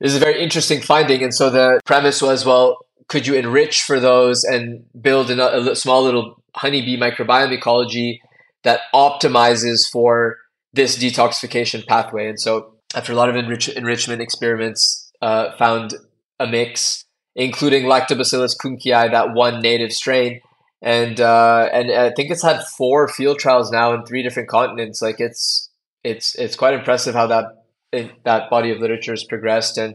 [0.00, 1.22] this is a very interesting finding.
[1.22, 2.78] And so the premise was, well,
[3.08, 8.20] could you enrich for those and build a, a small little honeybee microbiome ecology
[8.64, 10.36] that optimizes for
[10.72, 12.28] this detoxification pathway?
[12.28, 15.94] And so after a lot of enrich- enrichment experiments, uh, found
[16.38, 20.40] a mix, including Lactobacillus kunckii, that one native strain.
[20.80, 25.02] And uh, and I think it's had four field trials now in three different continents.
[25.02, 25.68] Like it's
[26.04, 27.46] it's it's quite impressive how that
[27.92, 29.94] that body of literature has progressed and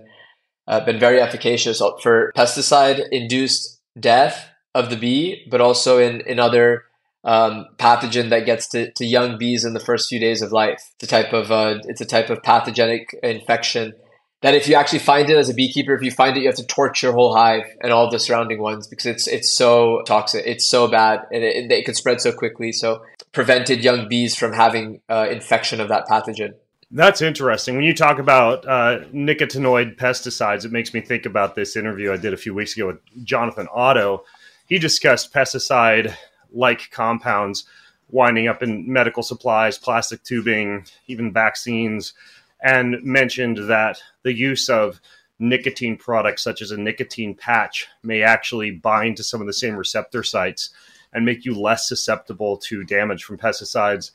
[0.68, 6.40] uh, been very efficacious for pesticide induced death of the bee, but also in, in
[6.40, 6.84] other
[7.24, 10.92] um, pathogen that gets to, to young bees in the first few days of life.
[10.96, 13.94] It's a type of uh, it's a type of pathogenic infection
[14.42, 16.56] that if you actually find it as a beekeeper, if you find it, you have
[16.58, 20.44] to torch your whole hive and all the surrounding ones because it's it's so toxic,
[20.46, 22.72] it's so bad, and it, it can spread so quickly.
[22.72, 26.56] So prevented young bees from having uh, infection of that pathogen.
[26.96, 27.74] That's interesting.
[27.74, 32.18] When you talk about uh, nicotinoid pesticides, it makes me think about this interview I
[32.18, 34.26] did a few weeks ago with Jonathan Otto.
[34.68, 36.14] He discussed pesticide
[36.52, 37.66] like compounds
[38.12, 42.14] winding up in medical supplies, plastic tubing, even vaccines,
[42.62, 45.02] and mentioned that the use of
[45.40, 49.76] nicotine products, such as a nicotine patch, may actually bind to some of the same
[49.76, 50.70] receptor sites
[51.12, 54.12] and make you less susceptible to damage from pesticides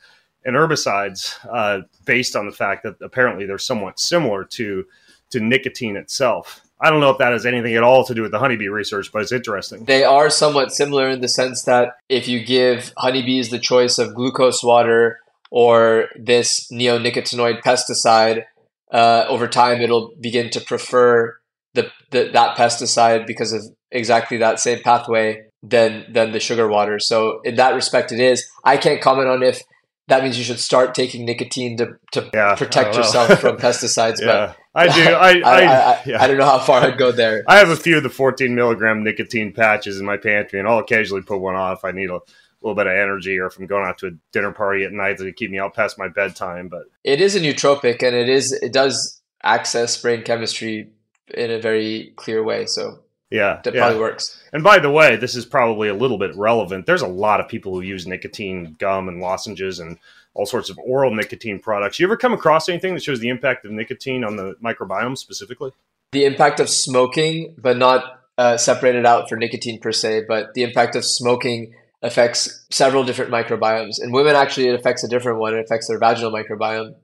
[0.49, 4.85] and herbicides uh, based on the fact that apparently they're somewhat similar to
[5.31, 6.63] to nicotine itself.
[6.81, 9.13] I don't know if that has anything at all to do with the honeybee research,
[9.13, 9.85] but it's interesting.
[9.85, 14.15] They are somewhat similar in the sense that if you give honeybees the choice of
[14.15, 15.21] glucose water
[15.51, 18.45] or this neonicotinoid pesticide,
[18.91, 21.37] uh, over time it'll begin to prefer
[21.75, 26.99] the, the, that pesticide because of exactly that same pathway than than the sugar water.
[26.99, 28.49] So in that respect, it is.
[28.65, 29.61] I can't comment on if
[30.09, 34.21] that means you should start taking nicotine to, to yeah, protect yourself from pesticides.
[34.21, 35.03] yeah, but I do.
[35.15, 36.23] I I, I, I, yeah.
[36.23, 37.45] I, don't know how far I'd go there.
[37.47, 40.79] I have a few of the 14 milligram nicotine patches in my pantry, and I'll
[40.79, 42.21] occasionally put one on if I need a
[42.63, 45.19] little bit of energy or if I'm going out to a dinner party at night
[45.19, 46.69] to keep me out past my bedtime.
[46.69, 50.91] But it is a nootropic, and it is it does access brain chemistry
[51.35, 52.65] in a very clear way.
[52.65, 53.01] So
[53.31, 53.81] yeah, that yeah.
[53.81, 54.43] probably works.
[54.53, 56.87] And by the way, this is probably a little bit relevant.
[56.87, 59.99] There's a lot of people who use nicotine gum and lozenges and
[60.35, 61.99] all sorts of oral nicotine products.
[61.99, 65.73] You ever come across anything that shows the impact of nicotine on the microbiome specifically?
[66.13, 70.63] The impact of smoking, but not uh, separated out for nicotine per se, but the
[70.63, 74.03] impact of smoking affects several different microbiomes.
[74.03, 75.55] In women, actually, it affects a different one.
[75.55, 76.95] It affects their vaginal microbiome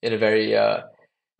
[0.00, 0.80] in a very uh,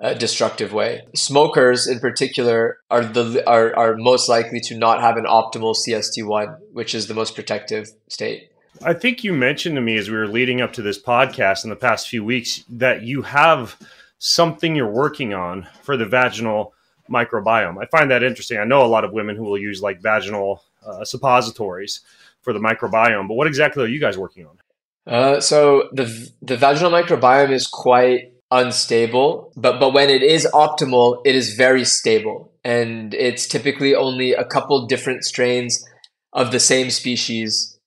[0.03, 1.03] a destructive way.
[1.15, 6.59] Smokers, in particular, are the are, are most likely to not have an optimal CST1,
[6.73, 8.51] which is the most protective state.
[8.85, 11.71] I think you mentioned to me as we were leading up to this podcast in
[11.71, 13.77] the past few weeks that you have
[14.19, 16.75] something you're working on for the vaginal
[17.09, 17.81] microbiome.
[17.81, 18.59] I find that interesting.
[18.59, 22.01] I know a lot of women who will use like vaginal uh, suppositories
[22.41, 24.59] for the microbiome, but what exactly are you guys working on?
[25.07, 31.21] Uh, so the the vaginal microbiome is quite unstable, but but when it is optimal,
[31.25, 35.85] it is very stable, and it's typically only a couple different strains
[36.33, 37.79] of the same species,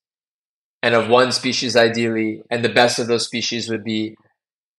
[0.82, 4.16] and of one species ideally, and the best of those species would be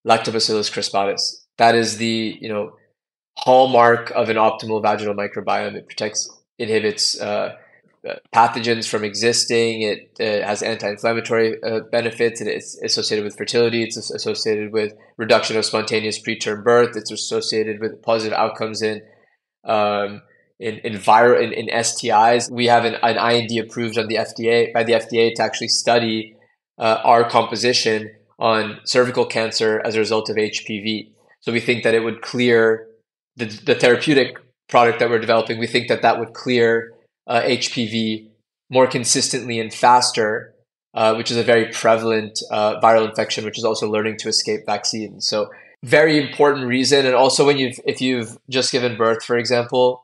[0.06, 1.22] Lactobacillus crispatus.
[1.56, 2.72] That is the you know
[3.38, 5.76] hallmark of an optimal vaginal microbiome.
[5.76, 6.28] It protects,
[6.58, 7.18] inhibits.
[7.20, 7.54] Uh,
[8.34, 9.82] pathogens from existing.
[9.82, 13.82] It has anti-inflammatory uh, benefits, and it's associated with fertility.
[13.82, 16.96] It's associated with reduction of spontaneous preterm birth.
[16.96, 19.02] It's associated with positive outcomes in
[19.64, 20.22] um,
[20.58, 22.50] in in, in, in STIs.
[22.50, 26.36] We have an, an IND approved on the FDA by the FDA to actually study
[26.78, 31.12] uh, our composition on cervical cancer as a result of HPV.
[31.40, 32.86] So we think that it would clear
[33.36, 34.36] the, the therapeutic
[34.68, 35.58] product that we're developing.
[35.58, 36.92] We think that that would clear
[37.26, 38.28] uh, HPV
[38.70, 40.54] more consistently and faster,
[40.94, 44.60] uh, which is a very prevalent uh, viral infection, which is also learning to escape
[44.66, 45.28] vaccines.
[45.28, 45.50] So
[45.84, 47.06] very important reason.
[47.06, 50.02] And also when you've, if you've just given birth, for example,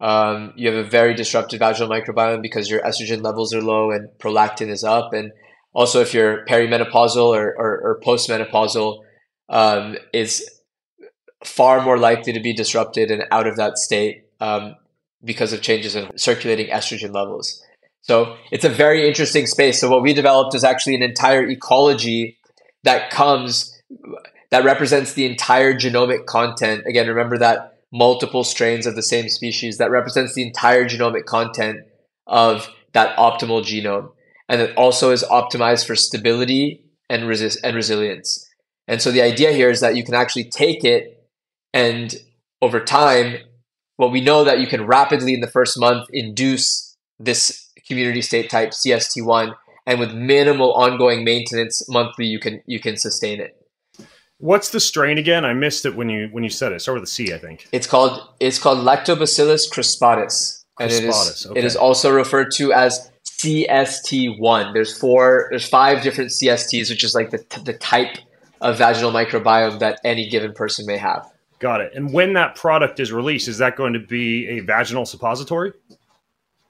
[0.00, 4.08] um, you have a very disrupted vaginal microbiome because your estrogen levels are low and
[4.18, 5.12] prolactin is up.
[5.12, 5.32] And
[5.72, 9.02] also if you're perimenopausal or, or, or postmenopausal,
[9.50, 10.48] um, is
[11.44, 14.24] far more likely to be disrupted and out of that state.
[14.40, 14.76] Um,
[15.24, 17.62] because of changes in circulating estrogen levels.
[18.02, 19.80] So it's a very interesting space.
[19.80, 22.38] So what we developed is actually an entire ecology
[22.84, 23.76] that comes
[24.50, 26.84] that represents the entire genomic content.
[26.86, 31.80] Again, remember that multiple strains of the same species that represents the entire genomic content
[32.26, 34.10] of that optimal genome.
[34.48, 38.48] And it also is optimized for stability and resist and resilience.
[38.88, 41.28] And so the idea here is that you can actually take it
[41.72, 42.14] and
[42.60, 43.38] over time
[44.00, 48.48] well, we know that you can rapidly in the first month induce this community state
[48.48, 49.54] type CST1,
[49.86, 53.54] and with minimal ongoing maintenance monthly, you can you can sustain it.
[54.38, 55.44] What's the strain again?
[55.44, 56.80] I missed it when you when you said it.
[56.80, 57.68] Start with a C, I think.
[57.72, 61.58] It's called it's called Lactobacillus crispatus, and it is okay.
[61.58, 64.72] it is also referred to as CST1.
[64.72, 68.16] There's four, there's five different CSTs, which is like the the type
[68.62, 71.29] of vaginal microbiome that any given person may have.
[71.60, 71.92] Got it.
[71.94, 75.72] And when that product is released, is that going to be a vaginal suppository?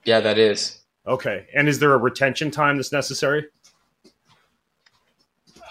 [0.05, 0.80] Yeah, that is.
[1.07, 1.47] Okay.
[1.55, 3.47] And is there a retention time that's necessary?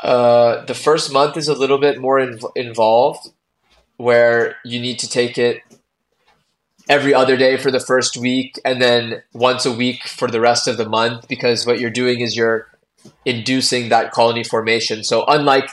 [0.02, 3.32] Uh, the first month is a little bit more inv- involved,
[3.98, 5.62] where you need to take it
[6.88, 10.66] every other day for the first week, and then once a week for the rest
[10.70, 11.28] of the month.
[11.28, 12.68] Because what you're doing is you're
[13.26, 15.04] inducing that colony formation.
[15.04, 15.70] So unlike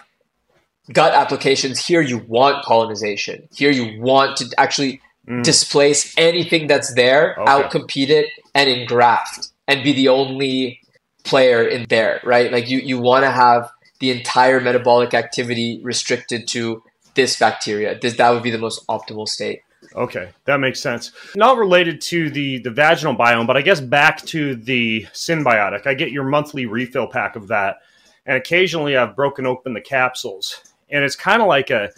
[0.92, 3.48] gut applications, here you want colonization.
[3.54, 5.42] Here you want to actually mm.
[5.42, 7.50] displace anything that's there, okay.
[7.50, 10.80] outcompete it, and engraft, and be the only
[11.24, 12.52] player in there, right?
[12.52, 16.82] Like you, you want to have the entire metabolic activity restricted to
[17.14, 17.98] this bacteria.
[17.98, 19.62] This that would be the most optimal state.
[19.94, 21.12] Okay, that makes sense.
[21.34, 25.86] Not related to the the vaginal biome, but I guess back to the symbiotic.
[25.86, 27.76] I get your monthly refill pack of that,
[28.26, 31.90] and occasionally I've broken open the capsules, and it's kind of like a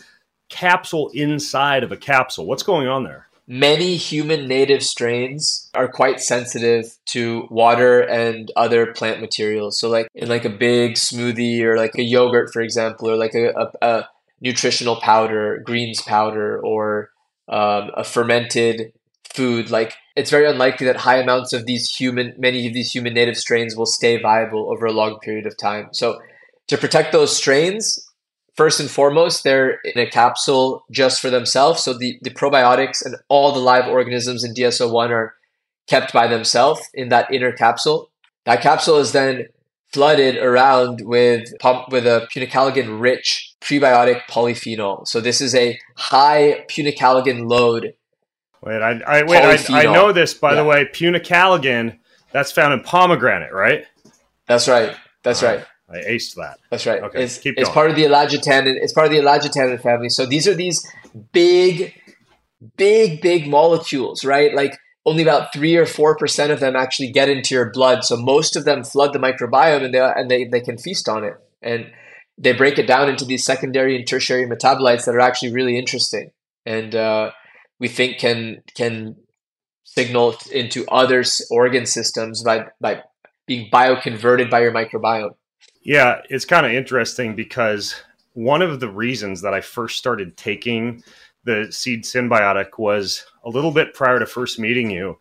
[0.48, 2.46] capsule inside of a capsule.
[2.46, 3.26] What's going on there?
[3.46, 9.80] Many human native strains are quite sensitive to water and other plant materials.
[9.80, 13.34] So, like in like a big smoothie or like a yogurt, for example, or like
[13.34, 14.08] a, a, a
[14.42, 17.10] nutritional powder, greens powder, or
[17.48, 18.92] um, a fermented
[19.32, 23.14] food, like it's very unlikely that high amounts of these human, many of these human
[23.14, 25.88] native strains will stay viable over a long period of time.
[25.92, 26.20] So,
[26.66, 27.98] to protect those strains,
[28.58, 31.84] first and foremost, they're in a capsule just for themselves.
[31.84, 35.34] So the, the probiotics and all the live organisms in DS-01 are
[35.86, 38.10] kept by themselves in that inner capsule.
[38.46, 39.46] That capsule is then
[39.92, 45.06] flooded around with pump with a punicalagin rich prebiotic polyphenol.
[45.06, 47.94] So this is a high punicalagin load.
[48.60, 50.56] Wait, I, I wait, I, I, know this by yeah.
[50.56, 50.84] the way.
[50.92, 51.96] Punicalagin
[52.32, 53.84] that's found in pomegranate, right?
[54.48, 54.96] That's right.
[55.22, 55.64] That's right.
[55.90, 56.58] I aced that.
[56.70, 57.02] That's right.
[57.02, 57.66] Okay, it's, keep going.
[57.66, 58.76] It's part of the ellagitannin.
[58.80, 60.10] It's part of the ellagitannin family.
[60.10, 60.86] So these are these
[61.32, 61.94] big,
[62.76, 64.54] big, big molecules, right?
[64.54, 68.04] Like only about three or four percent of them actually get into your blood.
[68.04, 71.24] So most of them flood the microbiome, and they and they, they can feast on
[71.24, 71.90] it, and
[72.36, 76.30] they break it down into these secondary and tertiary metabolites that are actually really interesting,
[76.66, 77.30] and uh,
[77.80, 79.16] we think can can
[79.84, 83.02] signal into other organ systems by by
[83.46, 85.30] being bioconverted by your microbiome.
[85.88, 87.94] Yeah, it's kind of interesting because
[88.34, 91.02] one of the reasons that I first started taking
[91.44, 95.18] the seed synbiotic was a little bit prior to first meeting you.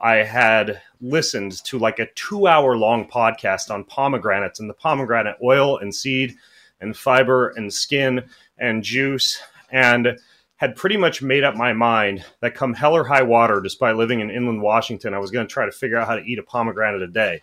[0.00, 5.36] I had listened to like a two hour long podcast on pomegranates and the pomegranate
[5.44, 6.34] oil and seed
[6.80, 8.24] and fiber and skin
[8.58, 9.40] and juice
[9.70, 10.18] and
[10.56, 14.18] had pretty much made up my mind that come hell or high water, despite living
[14.18, 16.42] in inland Washington, I was going to try to figure out how to eat a
[16.42, 17.42] pomegranate a day.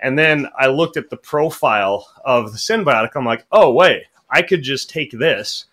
[0.00, 3.10] And then I looked at the profile of the synbiotic.
[3.14, 5.66] I'm like, oh, wait, I could just take this,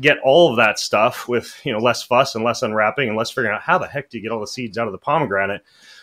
[0.00, 3.30] get all of that stuff with, you know, less fuss and less unwrapping and less
[3.30, 5.62] figuring out how the heck do you get all the seeds out of the pomegranate.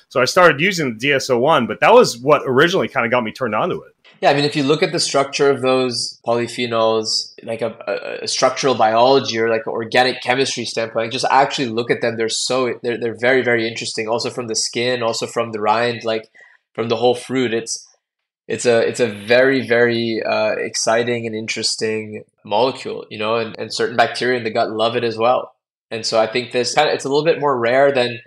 [0.09, 3.31] So I started using the DS-01, but that was what originally kind of got me
[3.31, 3.95] turned on to it.
[4.21, 8.23] Yeah, I mean, if you look at the structure of those polyphenols, like a, a,
[8.23, 12.15] a structural biology or like an organic chemistry standpoint, just actually look at them.
[12.15, 14.07] They're so they're they're very very interesting.
[14.07, 16.05] Also from the skin, also from the rind.
[16.05, 16.31] Like
[16.73, 17.53] from the whole fruit.
[17.53, 17.87] It's
[18.47, 23.73] it's a it's a very very uh, exciting and interesting molecule, you know, and, and
[23.73, 25.53] certain bacteria in the gut love it as well.
[25.91, 28.19] And so I think this kind of it's a little bit more rare than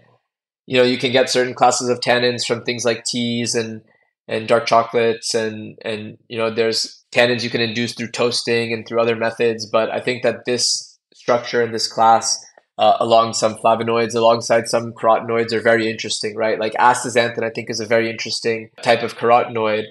[0.66, 3.82] you know you can get certain classes of tannins from things like teas and
[4.28, 8.86] and dark chocolates and and you know there's tannins you can induce through toasting and
[8.86, 9.66] through other methods.
[9.66, 12.45] But I think that this structure in this class
[12.78, 16.58] uh, along some flavonoids, alongside some carotenoids, are very interesting, right?
[16.58, 19.84] Like astaxanthin, I think, is a very interesting type of carotenoid.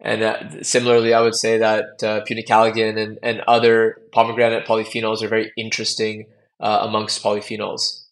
[0.00, 5.28] And uh, similarly, I would say that uh, punicalagin and, and other pomegranate polyphenols are
[5.28, 6.26] very interesting
[6.58, 8.04] uh, amongst polyphenols.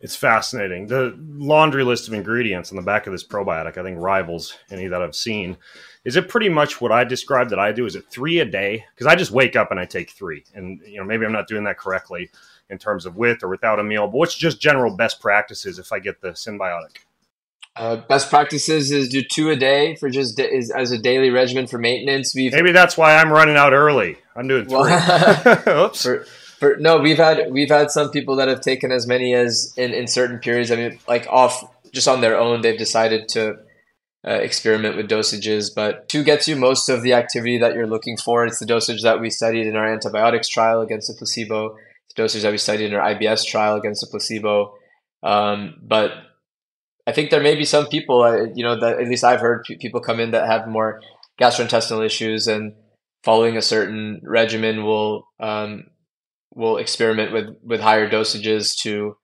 [0.00, 0.86] It's fascinating.
[0.86, 4.88] The laundry list of ingredients on the back of this probiotic, I think, rivals any
[4.88, 5.58] that I've seen.
[6.04, 7.84] Is it pretty much what I described that I do?
[7.84, 8.86] Is it three a day?
[8.94, 11.48] Because I just wake up and I take three, and you know maybe I'm not
[11.48, 12.30] doing that correctly
[12.70, 14.06] in terms of with or without a meal.
[14.06, 16.98] But what's just general best practices if I get the synbiotic?
[17.76, 21.30] Uh, best practices is do two a day for just da- is, as a daily
[21.30, 22.34] regimen for maintenance.
[22.34, 24.18] We've maybe that's why I'm running out early.
[24.34, 24.74] I'm doing three.
[24.74, 26.02] Well, Oops.
[26.02, 26.24] For,
[26.58, 29.94] for, no, we've had we've had some people that have taken as many as in,
[29.94, 30.70] in certain periods.
[30.70, 33.56] I mean, like off just on their own, they've decided to
[34.26, 35.74] uh, experiment with dosages.
[35.74, 38.44] But two gets you most of the activity that you're looking for.
[38.44, 41.76] It's the dosage that we studied in our antibiotics trial against the placebo
[42.16, 44.74] dosage that we studied in our IBS trial against a placebo.
[45.22, 46.12] Um, but
[47.06, 49.64] I think there may be some people, uh, you know, that at least I've heard
[49.64, 51.00] p- people come in that have more
[51.40, 52.74] gastrointestinal issues, and
[53.24, 55.84] following a certain regimen will um,
[56.54, 59.16] will experiment with with higher dosages to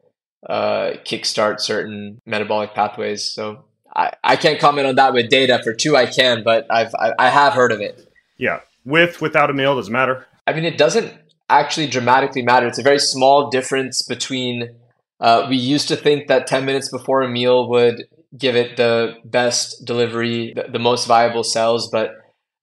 [0.48, 3.24] uh, kickstart certain metabolic pathways.
[3.24, 3.64] So
[3.94, 5.60] I, I can't comment on that with data.
[5.62, 8.12] For two, I can, but I've I, I have heard of it.
[8.38, 10.26] Yeah, with without a meal doesn't matter.
[10.46, 11.12] I mean, it doesn't
[11.48, 12.66] actually dramatically matter.
[12.66, 14.76] It's a very small difference between.
[15.18, 18.04] Uh, we used to think that ten minutes before a meal would
[18.36, 22.10] give it the best delivery, the, the most viable cells, but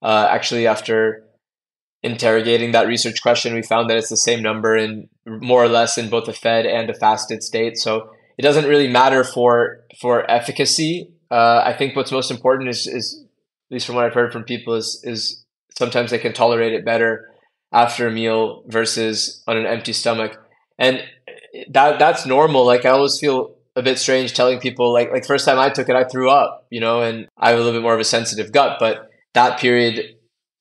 [0.02, 1.24] uh, actually after
[2.02, 5.96] interrogating that research question, we found that it's the same number in more or less
[5.96, 7.78] in both a fed and a fasted state.
[7.78, 11.10] So it doesn't really matter for for efficacy.
[11.30, 13.24] Uh, I think what's most important is, is
[13.70, 15.44] at least from what I've heard from people is is
[15.76, 17.30] sometimes they can tolerate it better
[17.74, 20.40] after a meal versus on an empty stomach,
[20.78, 21.02] and
[21.68, 22.64] that that's normal.
[22.64, 25.88] Like I always feel a bit strange telling people like like first time I took
[25.88, 28.04] it, I threw up, you know, and I have a little bit more of a
[28.04, 30.16] sensitive gut, but that period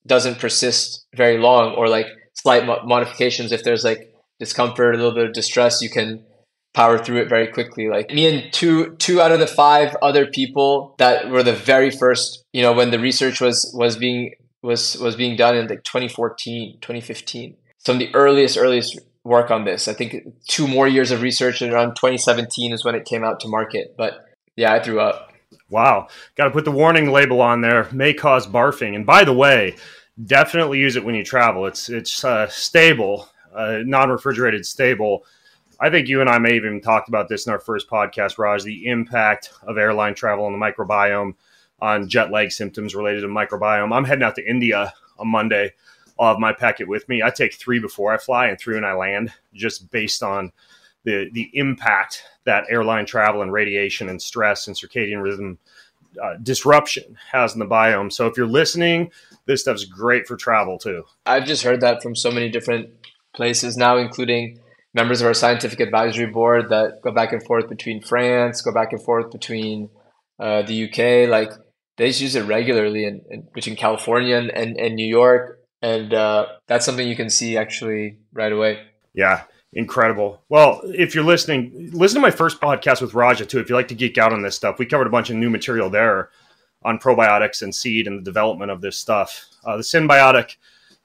[0.06, 3.52] doesn't persist very long or like slight mo- modifications.
[3.52, 6.26] If there's like discomfort a little bit of distress you can
[6.74, 7.88] power through it very quickly.
[7.88, 11.92] Like me and two two out of the five other people that were the very
[11.92, 14.34] first you know when the research was was being
[14.64, 19.66] was was being done in like 2014 2015 some of the earliest earliest work on
[19.66, 20.16] this i think
[20.48, 23.94] two more years of research and around 2017 is when it came out to market
[23.98, 25.34] but yeah i threw up
[25.74, 26.08] Wow.
[26.36, 27.88] Got to put the warning label on there.
[27.92, 28.96] May cause barfing.
[28.96, 29.76] And by the way,
[30.24, 31.66] definitely use it when you travel.
[31.66, 35.26] It's it's uh, stable, uh, non-refrigerated, stable.
[35.80, 38.38] I think you and I may have even talked about this in our first podcast,
[38.38, 38.64] Raj.
[38.64, 41.34] The impact of airline travel on the microbiome,
[41.84, 43.94] on jet lag symptoms related to microbiome.
[43.94, 45.74] I'm heading out to India on Monday.
[46.18, 47.22] I'll have my packet with me.
[47.22, 50.54] I take three before I fly and three when I land, just based on
[51.04, 55.58] the the impact that airline travel and radiation and stress and circadian rhythm
[56.24, 58.14] uh, disruption has in the biome.
[58.14, 59.12] So if you're listening,
[59.46, 61.04] this stuff's great for travel too.
[61.26, 62.92] I've just heard that from so many different
[63.36, 64.60] places now, including
[64.94, 68.94] members of our scientific advisory board that go back and forth between France, go back
[68.94, 69.90] and forth between
[70.40, 71.30] uh, the UK.
[71.30, 71.52] Like
[71.98, 75.60] they just use it regularly in, in between California and, and, and New York.
[75.82, 78.82] And uh, that's something you can see actually right away.
[79.14, 79.44] Yeah,
[79.76, 80.44] Incredible.
[80.50, 83.60] Well, if you're listening, listen to my first podcast with Raja too.
[83.60, 85.50] If you like to geek out on this stuff, we covered a bunch of new
[85.50, 86.30] material there
[86.84, 89.48] on probiotics and seed and the development of this stuff.
[89.66, 90.58] Uh, the synbiotic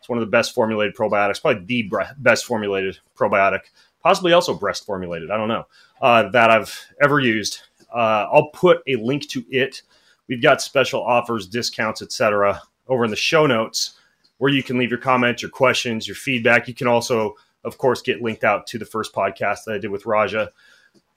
[0.03, 3.61] is one of the best formulated probiotics, probably the best formulated probiotic,
[4.03, 5.31] possibly also breast formulated.
[5.31, 5.67] I don't know
[6.03, 7.61] uh, that I've ever used.
[7.95, 9.81] Uh, I'll put a link to it.
[10.29, 12.61] We've got special offers, discounts, etc.
[12.87, 13.95] over in the show notes
[14.39, 16.69] where you can leave your comments, your questions, your feedback.
[16.69, 19.91] You can also of course, get linked out to the first podcast that I did
[19.91, 20.51] with Raja.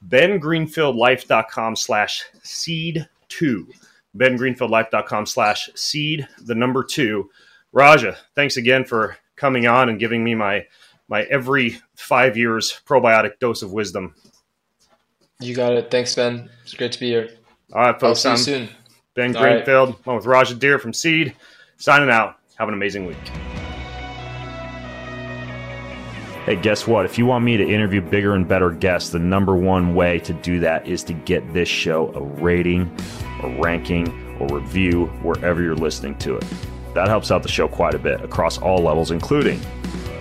[0.07, 3.67] BenGreenfieldLife.com slash seed two.
[4.17, 7.29] BenGreenfieldLife.com slash seed, the number two.
[7.71, 10.65] Raja, thanks again for coming on and giving me my
[11.07, 14.15] my every five years probiotic dose of wisdom.
[15.39, 15.89] You got it.
[15.89, 16.49] Thanks, Ben.
[16.63, 17.29] It's great to be here.
[17.73, 18.25] All right, folks.
[18.25, 18.69] I'll see you soon.
[19.13, 20.15] Ben Greenfield, right.
[20.15, 21.35] with Raja Dhir from Seed,
[21.75, 22.37] signing out.
[22.57, 23.17] Have an amazing week.
[26.45, 27.05] Hey, guess what?
[27.05, 30.31] If you want me to interview bigger and better guests, the number one way to
[30.31, 32.89] do that is to get this show a rating,
[33.43, 34.07] a ranking,
[34.39, 36.45] or review wherever you're listening to it.
[36.93, 39.59] That helps out the show quite a bit across all levels, including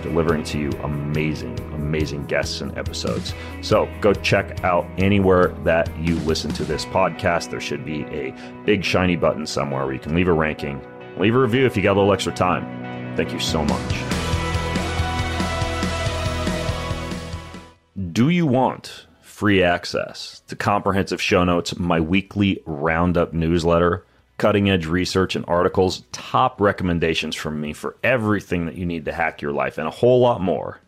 [0.03, 1.57] delivering to you amazing,
[1.91, 3.33] amazing guests and episodes.
[3.59, 7.49] So go check out anywhere that you listen to this podcast.
[7.49, 8.33] There should be a
[8.65, 10.81] big shiny button somewhere where you can leave a ranking,
[11.17, 12.63] leave a review if you got a little extra time.
[13.17, 13.95] Thank you so much.
[18.13, 24.05] Do you want free access to comprehensive show notes, my weekly roundup newsletter,
[24.37, 29.11] cutting edge research and articles, top recommendations from me for everything that you need to
[29.11, 30.79] hack your life, and a whole lot more?